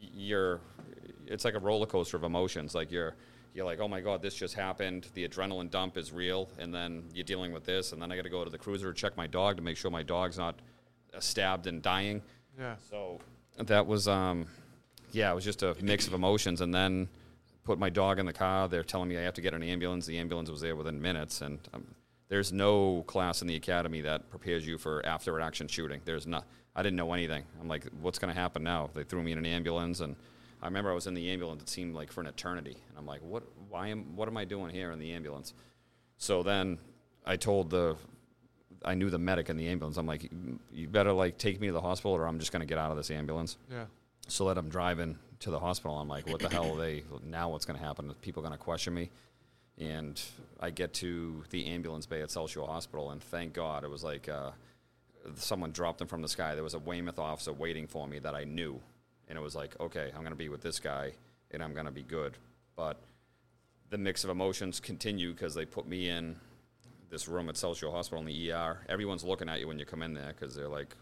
[0.00, 0.60] you're
[1.26, 2.74] it's like a roller coaster of emotions.
[2.74, 3.14] Like you're
[3.54, 5.08] you're like, oh my god, this just happened.
[5.14, 8.22] The adrenaline dump is real, and then you're dealing with this, and then I got
[8.24, 10.56] to go to the cruiser to check my dog to make sure my dog's not
[11.14, 12.22] uh, stabbed and dying.
[12.58, 12.76] Yeah.
[12.90, 13.20] So
[13.58, 14.46] that was um,
[15.12, 17.08] yeah, it was just a mix of emotions, and then
[17.64, 18.68] put my dog in the car.
[18.68, 20.06] They're telling me I have to get an ambulance.
[20.06, 21.86] The ambulance was there within minutes, and um,
[22.28, 26.00] there's no class in the academy that prepares you for after action shooting.
[26.04, 26.46] There's not.
[26.74, 27.44] I didn't know anything.
[27.60, 28.90] I'm like, what's going to happen now?
[28.92, 30.16] They threw me in an ambulance, and
[30.60, 31.62] I remember I was in the ambulance.
[31.62, 33.44] It seemed like for an eternity, and I'm like, what?
[33.68, 34.16] Why am?
[34.16, 35.54] What am I doing here in the ambulance?
[36.18, 36.78] So then
[37.24, 37.96] I told the,
[38.84, 39.96] I knew the medic in the ambulance.
[39.96, 40.30] I'm like,
[40.72, 42.90] you better like take me to the hospital, or I'm just going to get out
[42.90, 43.56] of this ambulance.
[43.70, 43.84] Yeah.
[44.28, 45.96] So that I'm driving to the hospital.
[45.98, 47.04] I'm like, what the hell are they?
[47.24, 48.10] Now what's going to happen?
[48.10, 49.10] Are people going to question me?
[49.78, 50.20] And
[50.58, 54.28] I get to the ambulance bay at South Hospital, and thank God it was like
[54.28, 54.50] uh,
[55.34, 56.54] someone dropped them from the sky.
[56.54, 58.80] There was a Weymouth officer waiting for me that I knew,
[59.28, 61.12] and it was like, okay, I'm going to be with this guy,
[61.50, 62.38] and I'm going to be good.
[62.74, 62.98] But
[63.90, 66.36] the mix of emotions continue because they put me in
[67.10, 68.78] this room at South Hospital in the ER.
[68.88, 70.96] Everyone's looking at you when you come in there because they're like,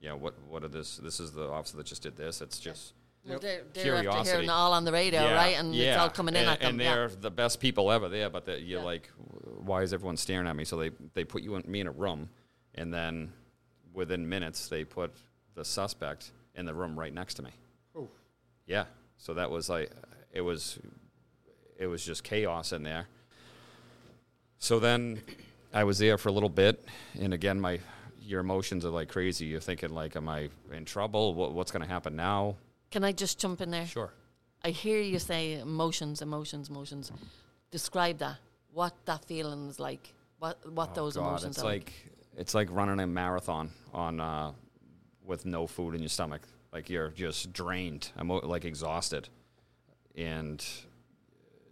[0.00, 0.98] you know, what what are this?
[0.98, 2.40] This is the officer that just did this.
[2.40, 2.92] It's just
[3.28, 4.30] Well, they're, they're after Curiosity.
[4.30, 5.58] hearing all on the radio, right?
[5.58, 6.68] And it's all coming in and, them.
[6.70, 6.94] And yeah.
[6.94, 8.84] they're the best people ever there, but you're Yeah.
[8.84, 9.10] like,
[9.64, 10.64] why is everyone staring at me?
[10.64, 12.28] So they, they put you and me in a room,
[12.74, 13.32] and then
[13.92, 15.12] within minutes, they put
[15.54, 17.50] the suspect in the room right next to me.
[17.96, 18.08] Oh.
[18.66, 18.84] Yeah.
[19.16, 19.90] So that was like,
[20.32, 20.78] it was,
[21.78, 23.06] it was just chaos in there.
[24.58, 25.20] So then
[25.74, 26.84] I was there for a little bit,
[27.18, 27.80] and again, my
[28.20, 29.46] your emotions are like crazy.
[29.46, 31.34] You're thinking like, am I in trouble?
[31.34, 32.56] What, what's going to happen now?
[32.90, 33.86] Can I just jump in there?
[33.86, 34.12] Sure.
[34.64, 37.12] I hear you say emotions, emotions, emotions.
[37.70, 38.36] Describe that.
[38.72, 40.12] What that feeling is like.
[40.38, 41.92] What what those Oh, God, emotions it's are like
[42.36, 44.52] it's like running a marathon on uh,
[45.24, 46.42] with no food in your stomach.
[46.72, 49.28] Like you're just drained, emo- like exhausted,
[50.14, 50.62] and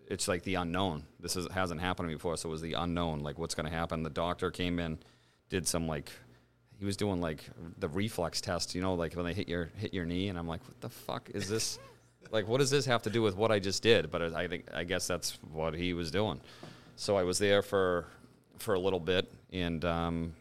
[0.09, 1.05] it's like the unknown.
[1.21, 3.21] This is, hasn't happened to me before, so it was the unknown.
[3.21, 4.03] Like what's going to happen?
[4.03, 4.99] The doctor came in,
[5.51, 6.11] did some like
[6.79, 7.45] he was doing like
[7.79, 8.75] the reflex test.
[8.75, 10.89] You know, like when they hit your hit your knee, and I'm like, what the
[10.91, 11.79] fuck is this?
[12.31, 14.11] like what does this have to do with what I just did?
[14.11, 16.41] But I think I guess that's what he was doing.
[16.97, 18.07] So I was there for
[18.59, 20.33] for a little bit, and um,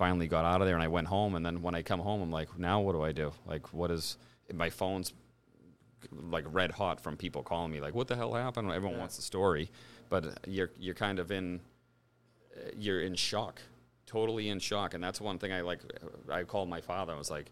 [0.00, 0.76] finally got out of there.
[0.76, 1.34] And I went home.
[1.34, 3.32] And then when I come home, I'm like, now what do I do?
[3.46, 4.16] Like, what is
[4.52, 5.12] my phone's
[6.10, 8.72] like red hot from people calling me like, what the hell happened?
[8.72, 9.70] Everyone wants the story,
[10.08, 11.60] but you're you're kind of in
[12.76, 13.60] you're in shock,
[14.10, 14.94] totally in shock.
[14.94, 15.80] And that's one thing I like.
[16.30, 17.12] I called my father.
[17.12, 17.50] I was like.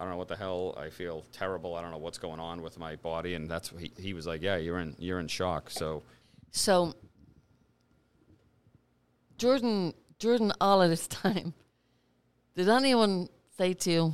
[0.00, 0.78] I don't know what the hell.
[0.78, 1.74] I feel terrible.
[1.74, 4.42] I don't know what's going on with my body, and that's he, he was like,
[4.42, 6.04] "Yeah, you're in you're in shock." So
[6.52, 6.94] So,
[9.38, 11.52] Jordan, Jordan, all of this time,
[12.54, 14.12] did anyone say to you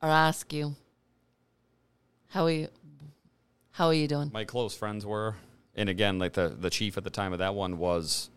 [0.00, 0.74] or ask you,
[2.28, 2.68] "How are you?
[3.72, 5.36] How are you doing?" my close friends were,
[5.74, 8.30] and again, like the the chief at the time of that one was,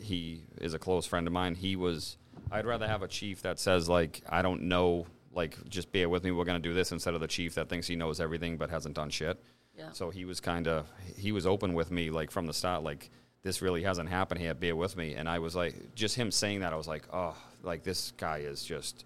[0.00, 1.54] he is a close friend of mine.
[1.54, 2.16] He was.
[2.50, 6.24] I'd rather have a chief that says like, I don't know, like just bear with
[6.24, 6.30] me.
[6.30, 8.94] We're gonna do this instead of the chief that thinks he knows everything but hasn't
[8.94, 9.42] done shit.
[9.76, 9.92] Yeah.
[9.92, 10.86] So he was kind of
[11.16, 13.10] he was open with me like from the start, like
[13.42, 14.54] this really hasn't happened here.
[14.54, 17.36] Bear with me, and I was like, just him saying that, I was like, oh,
[17.62, 19.04] like this guy is just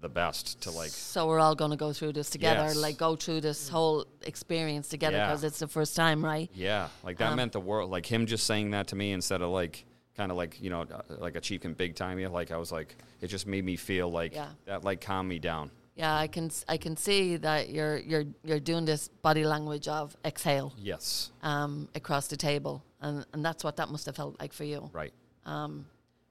[0.00, 2.76] the best to like So we're all going to go through this together, Yes.
[2.76, 5.26] like go through this whole experience together Yeah.
[5.28, 6.50] because it's the first time, right?
[6.54, 7.88] Yeah, like that Um, meant the world.
[7.90, 9.84] Like him just saying that to me instead of like
[10.16, 12.28] kind of like you know uh, like a chief can big time you.
[12.28, 14.48] Like I was like, it just made me feel like Yeah.
[14.66, 15.70] that like calmed me down.
[15.94, 20.16] Yeah, I can I can see that you're you're you're doing this body language of
[20.24, 24.52] exhale Yes, um, across the table, and and that's what that must have felt like
[24.54, 24.88] for you.
[24.94, 25.12] right.
[25.44, 25.86] Um,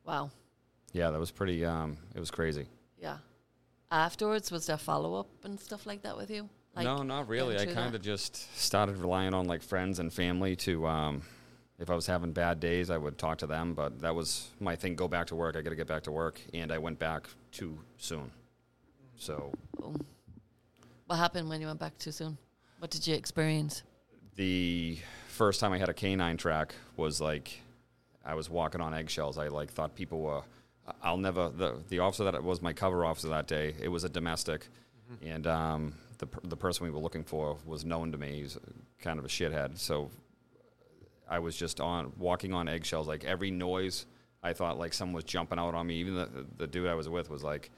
[0.05, 0.31] wow,
[0.93, 1.63] Yeah, that was pretty.
[1.65, 2.65] Um, it was crazy.
[2.99, 3.17] yeah.
[3.91, 6.47] Afterwards, was there follow up and stuff like that with you?
[6.75, 7.57] Like no, not really.
[7.59, 10.87] I kind of just started relying on like friends and family to.
[10.87, 11.21] Um,
[11.81, 13.73] if I was having bad days, I would talk to them.
[13.73, 14.95] But that was my thing.
[14.95, 15.55] Go back to work.
[15.55, 18.31] I got to get back to work, and I went back too soon.
[19.17, 19.51] So
[19.81, 19.95] Oh.
[21.07, 22.37] What happened when you went back too soon?
[22.79, 23.83] What did you experience?
[24.35, 27.61] the first time I had a canine track was like
[28.23, 29.37] I was walking on eggshells.
[29.37, 30.41] I like thought people were.
[31.03, 33.75] I'll never the the officer that was my cover officer that day.
[33.81, 34.67] It was a domestic,
[35.21, 38.41] and um, the the person we were looking for was known to me.
[38.41, 38.57] He's
[38.99, 39.77] kind of a shithead.
[39.77, 40.09] So
[41.31, 43.07] I was just on walking on eggshells.
[43.07, 44.05] Like every noise,
[44.43, 45.95] I thought like someone was jumping out on me.
[45.95, 47.71] Even the the dude I was with was like.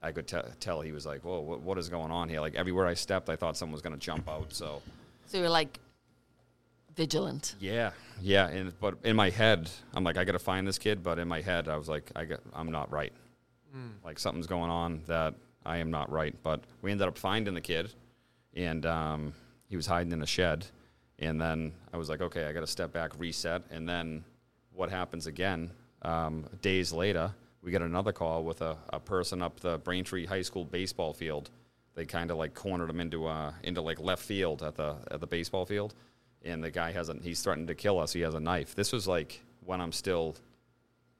[0.00, 2.54] I could te- tell he was like, "Whoa, what, what is going on here?" Like
[2.54, 4.52] everywhere I stepped, I thought someone was going to jump out.
[4.52, 4.80] So
[5.26, 5.80] So you're like
[6.94, 7.56] vigilant.
[7.58, 11.02] yeah, yeah, and but in my head, I'm like, I gotta find this kid.
[11.02, 13.12] But in my head, I was like, I got, I'm not right.
[14.04, 15.34] Like something's going on that
[15.66, 16.34] I am not right.
[16.44, 17.92] But we ended up finding the kid,
[18.54, 19.32] and um,
[19.68, 20.66] he was hiding in a shed.
[21.18, 23.62] And then I was like, okay, I got to step back, reset.
[23.70, 24.24] And then
[24.72, 25.70] what happens again?
[26.02, 30.42] Um, days later, we get another call with a, a person up the Braintree High
[30.42, 31.50] School baseball field.
[31.94, 35.18] They kind of like cornered him into uh, into like left field at the at
[35.18, 35.94] the baseball field,
[36.44, 38.12] and the guy has a he's threatened to kill us.
[38.12, 38.76] He has a knife.
[38.76, 40.36] This was like when I'm still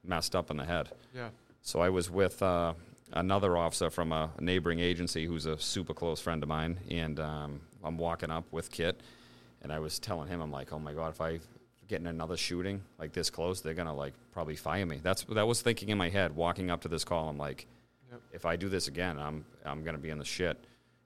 [0.04, 0.90] messed up in the head.
[1.12, 1.30] Yeah.
[1.62, 2.74] So I was with uh,
[3.12, 7.60] another officer from a neighboring agency who's a super close friend of mine, and um,
[7.82, 9.00] I'm walking up with Kit,
[9.62, 11.40] and I was telling him, I'm like, oh my god, if I
[11.88, 15.00] get in another shooting like this close, they're gonna like probably fire me.
[15.02, 17.28] That's that was thinking in my head walking up to this call.
[17.28, 17.66] I'm like,
[18.10, 18.20] Yep.
[18.32, 20.58] if I do this again, I'm I'm gonna be in the shit.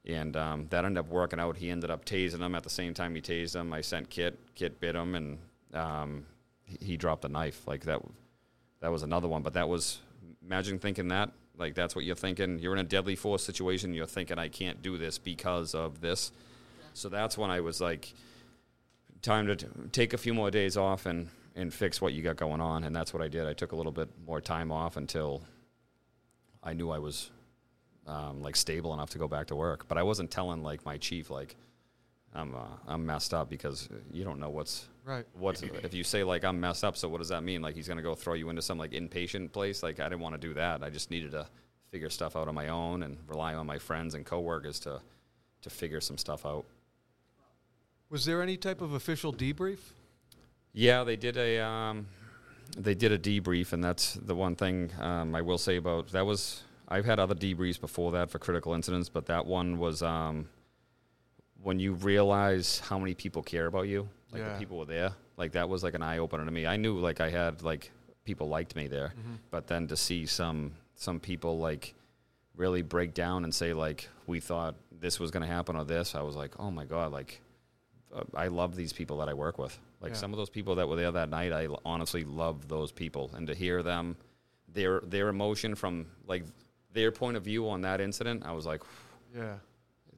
[0.05, 1.55] And um, that ended up working out.
[1.55, 3.71] He ended up tasing him at the same time he tased him.
[3.71, 4.37] I sent Kit.
[4.53, 5.37] Kit bit him, and
[5.73, 6.25] um,
[6.65, 7.65] he, he dropped the knife.
[7.67, 8.01] Like that.
[8.81, 9.43] That was another one.
[9.43, 9.99] But that was
[10.45, 11.31] imagine thinking that.
[11.57, 12.59] Like that's what you're thinking.
[12.59, 13.93] You're in a deadly force situation.
[13.93, 16.31] You're thinking I can't do this because of this.
[16.93, 18.13] So that's when I was like,
[19.23, 22.35] time to t- take a few more days off and and fix what you got
[22.35, 22.83] going on.
[22.83, 23.47] And that's what I did.
[23.47, 25.43] I took a little bit more time off until
[26.63, 27.31] I knew I was
[28.07, 29.87] um, like stable enough to go back to work.
[29.87, 31.55] But I wasn't telling like my chief like
[32.35, 35.25] I'm uh, I'm messed up because you don't know what's Right.
[35.33, 36.95] What's if you say like I'm messed up.
[36.95, 37.61] So what does that mean?
[37.61, 39.83] Like he's gonna go throw you into some like inpatient place?
[39.83, 40.81] Like I didn't want to do that.
[40.81, 41.45] I just needed to
[41.91, 45.01] figure stuff out on my own and rely on my friends and coworkers to
[45.61, 46.65] to figure some stuff out.
[48.13, 49.79] Was there any type of official debrief?
[50.71, 52.05] Yeah, they did a um,
[52.77, 56.23] they did a debrief, and that's the one thing um, I will say about that
[56.23, 60.47] was I've had other debriefs before that for critical incidents, but that one was um,
[61.63, 64.53] when you realize how many people care about you, like Yeah.
[64.53, 66.67] the people were there, like that was like an eye opener to me.
[66.67, 67.89] I knew like I had like
[68.25, 69.13] people liked me there,
[69.49, 71.95] but then to see some some people like
[72.55, 76.13] really break down and say like we thought this was going to happen or this,
[76.13, 77.41] I was like, oh my god, like
[78.13, 79.77] Uh, I love these people that I work with.
[80.01, 80.17] Like Yeah.
[80.17, 83.47] some of those people that were there that night, I honestly love those people, and
[83.47, 84.15] to hear them,
[84.67, 86.43] their their emotion from like
[86.93, 88.81] their point of view on that incident, I was like,
[89.35, 89.55] Yeah.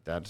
[0.04, 0.30] that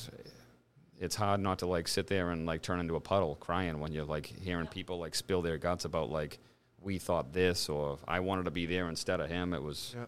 [1.00, 3.92] it's hard not to like sit there and like turn into a puddle crying when
[3.92, 6.38] you're like hearing people like spill their guts about like
[6.82, 9.54] we thought this or I wanted to be there instead of him.
[9.54, 10.06] It was Yeah.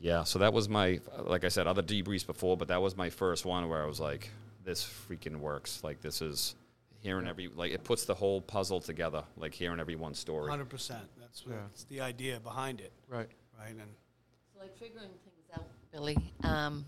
[0.00, 0.24] yeah.
[0.24, 3.44] So that was my like I said other debriefs before, but that was my first
[3.44, 4.30] one where I was like,
[4.64, 5.84] this freaking works.
[5.84, 6.54] Like this is
[7.02, 9.24] hearing every like it puts the whole puzzle together.
[9.36, 10.48] Like hearing everyone's story.
[10.50, 11.04] Hundred percent.
[11.20, 11.60] That's what, Yeah.
[11.68, 13.28] that's the idea behind it, Right.
[13.58, 13.70] right?
[13.70, 13.80] And
[14.54, 16.16] So like figuring things out, Billy.
[16.44, 16.84] Um,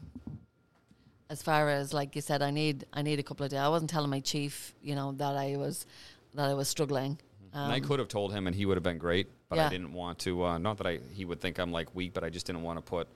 [1.30, 3.58] as far as like you said, I need I need a couple of days.
[3.60, 5.86] I wasn't telling my chief, you know, that I was
[6.34, 7.18] that I was struggling.
[7.52, 9.28] And I Um, could have told him, and he would have been great.
[9.48, 10.44] But I didn't want to.
[10.44, 12.78] Uh, not that I he would think I'm like weak, but I just didn't want
[12.78, 13.06] to put.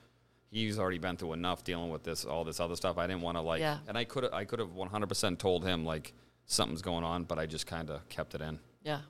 [0.51, 2.97] He's already been through enough dealing with this, all this other stuff.
[2.97, 3.59] I didn't want to like.
[3.59, 3.79] Yeah.
[3.87, 6.13] And I could I could have 100 percent told him like
[6.49, 8.59] something's going on, but I just kind of kept it in.
[8.83, 9.01] Yeah.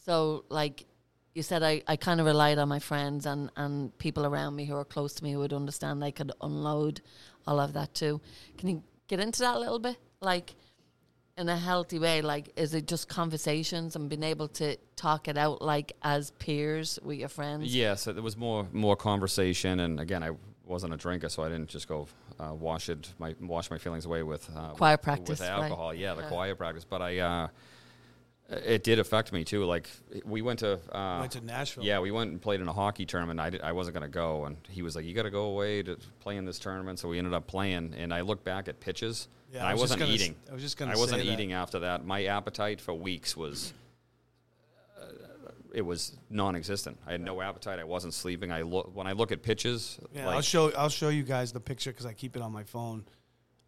[0.00, 0.84] So like
[1.34, 4.64] you said, I, I kind of relied on my friends and, and people around me
[4.64, 7.00] who are close to me who would understand I could unload
[7.46, 8.20] all of that too.
[8.58, 9.96] Can you get into that a little bit?
[10.20, 10.54] Like
[11.36, 15.36] in a healthy way, like is it just conversations and being able to talk it
[15.36, 17.74] out like as peers with your friends?
[17.74, 20.30] Yes, there was more more conversation, and again, I
[20.66, 22.08] wasn't a drinker, so I didn't just go
[22.40, 25.62] uh, wash it my wash my feelings away with uh, Choir with- practice, with right.
[25.62, 25.94] alcohol.
[25.94, 26.28] Yeah, the Yeah.
[26.28, 27.18] choir practice, but I.
[27.18, 27.48] Uh,
[28.48, 29.64] it did affect me too.
[29.64, 29.90] Like
[30.24, 31.82] we went to uh, went to Nashville.
[31.84, 33.40] Yeah, we went and played in a hockey tournament.
[33.40, 35.46] I, did, I wasn't going to go, and he was like, "You got to go
[35.46, 38.68] away to play in this tournament." So we ended up playing, and I look back
[38.68, 40.36] at pitches, Yeah, and I, was just wasn't gonna eating.
[40.48, 41.32] I was just gonna I wasn't say that.
[41.32, 42.04] eating after that.
[42.06, 43.72] My appetite for weeks was.
[45.76, 46.98] It was non-existent.
[47.06, 47.78] I had no appetite.
[47.78, 48.50] I wasn't sleeping.
[48.50, 50.00] I look when I look at pitches.
[50.14, 52.50] Yeah, like, I'll show I'll show you guys the picture because I keep it on
[52.50, 53.04] my phone.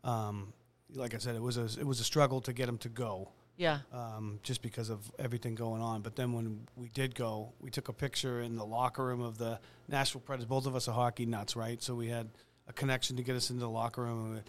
[0.05, 0.55] Um,
[0.95, 3.29] like I said, it was a it was a struggle to get him to go,
[3.59, 3.81] Yeah.
[3.93, 6.01] um, just because of everything going on.
[6.01, 9.37] But then when we did go, we took a picture in the locker room of
[9.37, 10.47] the Nashville Predators.
[10.49, 11.83] Both of us are hockey nuts, right?
[11.83, 12.31] So we had
[12.69, 14.37] a connection to get us into the locker room.
[14.37, 14.43] and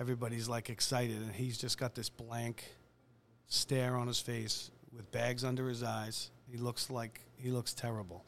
[0.00, 2.64] Everybody's like excited, and he's just got this blank
[3.46, 6.32] stare on his face with bags under his eyes.
[6.50, 8.24] He looks like he looks terrible,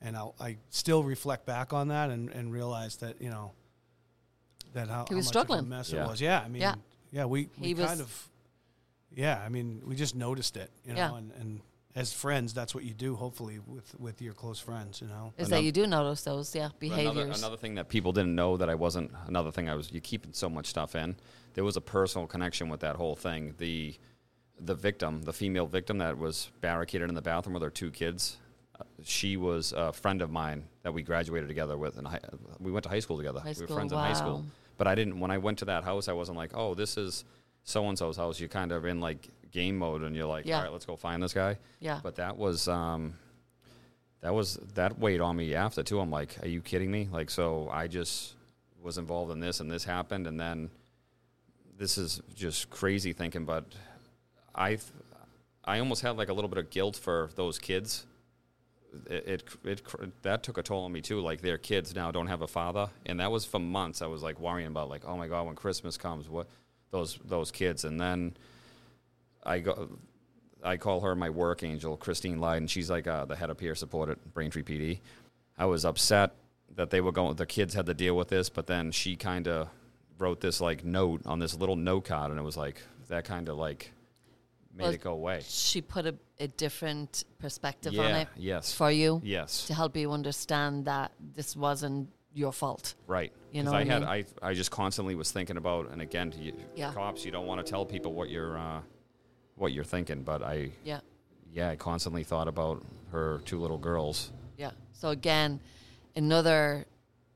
[0.00, 3.52] and I, I still reflect back on that and, and realize that you know
[4.74, 5.60] that how, He how was much struggling.
[5.60, 6.04] of a mess Yeah.
[6.04, 6.20] it was.
[6.20, 6.74] Yeah, I mean, Yeah.
[7.12, 8.28] yeah, we, we He was- kind of,
[9.14, 11.16] yeah, I mean, we just noticed it, you know, Yeah.
[11.16, 11.60] and, and
[11.96, 13.16] as friends, that's what you do.
[13.16, 15.32] Hopefully, with with your close friends, you know.
[15.36, 17.16] Is Another- that you do notice those, yeah, behaviors.
[17.16, 19.10] Another, another thing that people didn't know that I wasn't.
[19.26, 19.90] Another thing I was.
[19.90, 21.16] You keeping so much stuff in.
[21.54, 23.54] There was a personal connection with that whole thing.
[23.58, 23.96] The
[24.62, 28.36] the victim, the female victim that was barricaded in the bathroom with her two kids.
[28.78, 32.06] uh, She was a friend of mine that we graduated together with, and
[32.58, 33.40] we went to high school together.
[33.40, 34.38] High we school, were friends in high school.
[34.40, 34.44] wow.
[34.76, 35.18] But I didn't.
[35.20, 37.24] When I went to that house, I wasn't like, "Oh, this is
[37.64, 40.56] so and so's house." You're kind of in like game mode, and you're like, Yeah.
[40.56, 42.00] "All right, let's go find this guy." yeah.
[42.02, 43.14] But that was um,
[44.22, 46.00] that was that weighed on me after too.
[46.00, 47.08] I'm like, are you kidding me?
[47.12, 48.34] Like, so I just
[48.82, 50.70] was involved in this, and this happened, and then
[51.76, 53.44] this is just crazy thinking.
[53.44, 53.64] But
[54.54, 54.78] I,
[55.64, 58.06] I almost had like a little bit of guilt for those kids
[59.06, 61.20] it, it, it that took a toll on me too.
[61.20, 64.02] Like their kids now don't have a father, and that was for months.
[64.02, 66.48] I was like worrying about like, oh my god, when Christmas comes, what
[66.90, 68.36] those those kids, and then
[69.44, 69.98] I go.
[70.62, 72.68] I call her my work angel, Christine Lyden.
[72.68, 75.00] She's like uh, the head of peer support at Braintree PD.
[75.56, 76.34] I was upset
[76.76, 77.34] that they were going.
[77.36, 79.68] The kids had to deal with this, but then she kind of
[80.18, 83.48] wrote this like note on this little note card, and it was like that kind
[83.48, 83.92] of like
[84.80, 85.40] made Well, it go away.
[85.46, 88.02] She put a, a different perspective yeah.
[88.02, 88.72] on it Yes.
[88.72, 89.66] for you yes.
[89.66, 92.94] to help you understand that this wasn't your fault.
[93.06, 93.32] Right.
[93.52, 94.02] You know I I had?
[94.04, 96.92] I I just constantly was thinking about, and again, to you, Yeah.
[96.92, 98.80] cops, you don't want to tell people what you're uh,
[99.56, 101.00] what you're thinking, but I Yeah.
[101.52, 104.30] yeah, I constantly thought about her two little girls.
[104.56, 104.70] Yeah.
[104.92, 105.60] So again,
[106.14, 106.86] another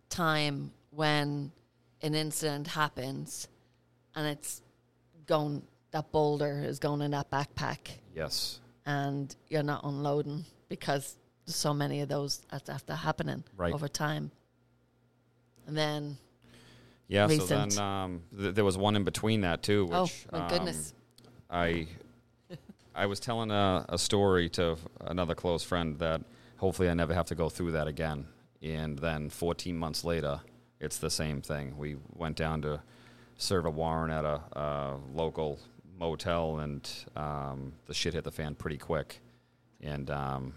[0.09, 1.51] time when
[2.03, 3.49] an incident happens
[4.15, 4.62] and it's
[5.27, 5.62] going
[5.95, 7.79] that boulder is going in that backpack
[8.15, 8.59] Yes.
[8.85, 11.16] and you're not unloading because
[11.47, 13.73] so many of those after happening Right.
[13.73, 14.33] over time.
[15.66, 16.19] And then
[17.07, 17.29] Yeah.
[17.29, 19.85] So then um, th- there was one in between that too.
[19.85, 20.95] Which, oh my um, goodness.
[21.49, 21.87] I
[22.95, 26.23] I was telling a, a story to another close friend that
[26.57, 28.27] hopefully I never have to go through that again.
[28.62, 30.41] And then 14 months later,
[30.81, 31.77] it's the same thing.
[31.79, 32.83] We went down to
[33.37, 35.61] serve a warrant at a, uh local
[35.99, 39.21] motel, and um, the shit hit the fan pretty quick.
[39.81, 40.55] And um,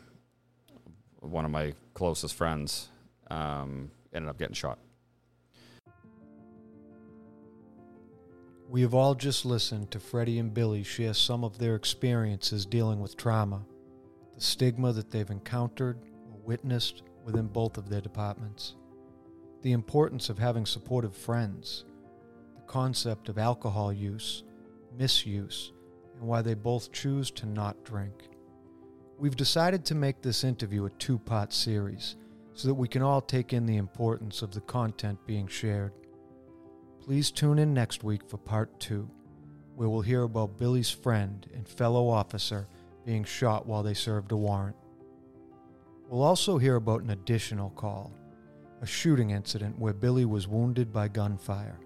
[1.19, 2.89] one of my closest friends
[3.29, 4.79] um, ended up getting shot.
[8.69, 12.99] We have all just listened to Freddie and Billy share some of their experiences dealing
[12.99, 13.65] with trauma,
[14.35, 15.97] the stigma that they've encountered
[16.29, 18.75] or witnessed within both of their departments,
[19.61, 21.85] the importance of having supportive friends,
[22.55, 24.43] the concept of alcohol use,
[24.97, 25.71] misuse,
[26.15, 28.29] and why they both choose to not drink.
[29.17, 32.15] We've decided to make this interview a two part series
[32.53, 35.93] so that we can all take in the importance of the content being shared.
[36.99, 39.09] Please tune in next week for part two,
[39.75, 42.67] where we'll hear about Billy's friend and fellow officer
[43.05, 44.75] being shot while they served a warrant.
[46.09, 48.11] We'll also hear about an additional call
[48.81, 51.79] a shooting incident where Billy was wounded by gunfire,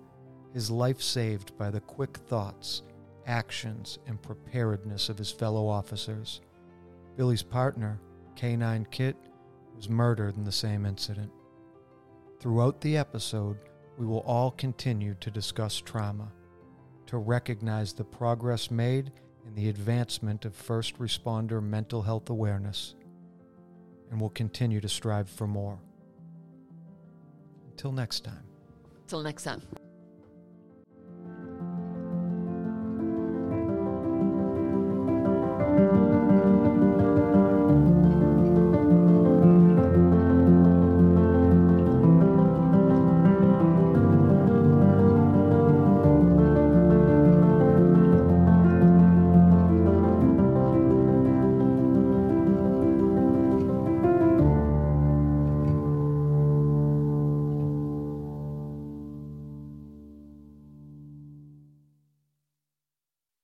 [0.53, 2.83] his life saved by the quick thoughts,
[3.27, 6.41] actions, and preparedness of his fellow officers.
[7.17, 7.99] Billy's partner,
[8.35, 9.15] K9 Kit,
[9.75, 11.31] was murdered in the same incident.
[12.39, 13.57] Throughout the episode,
[13.97, 16.31] we will all continue to discuss trauma,
[17.07, 19.11] to recognize the progress made
[19.45, 22.95] in the advancement of first responder mental health awareness,
[24.09, 25.79] and will continue to strive for more.
[27.69, 28.43] Until next time.
[29.07, 29.61] Till next time.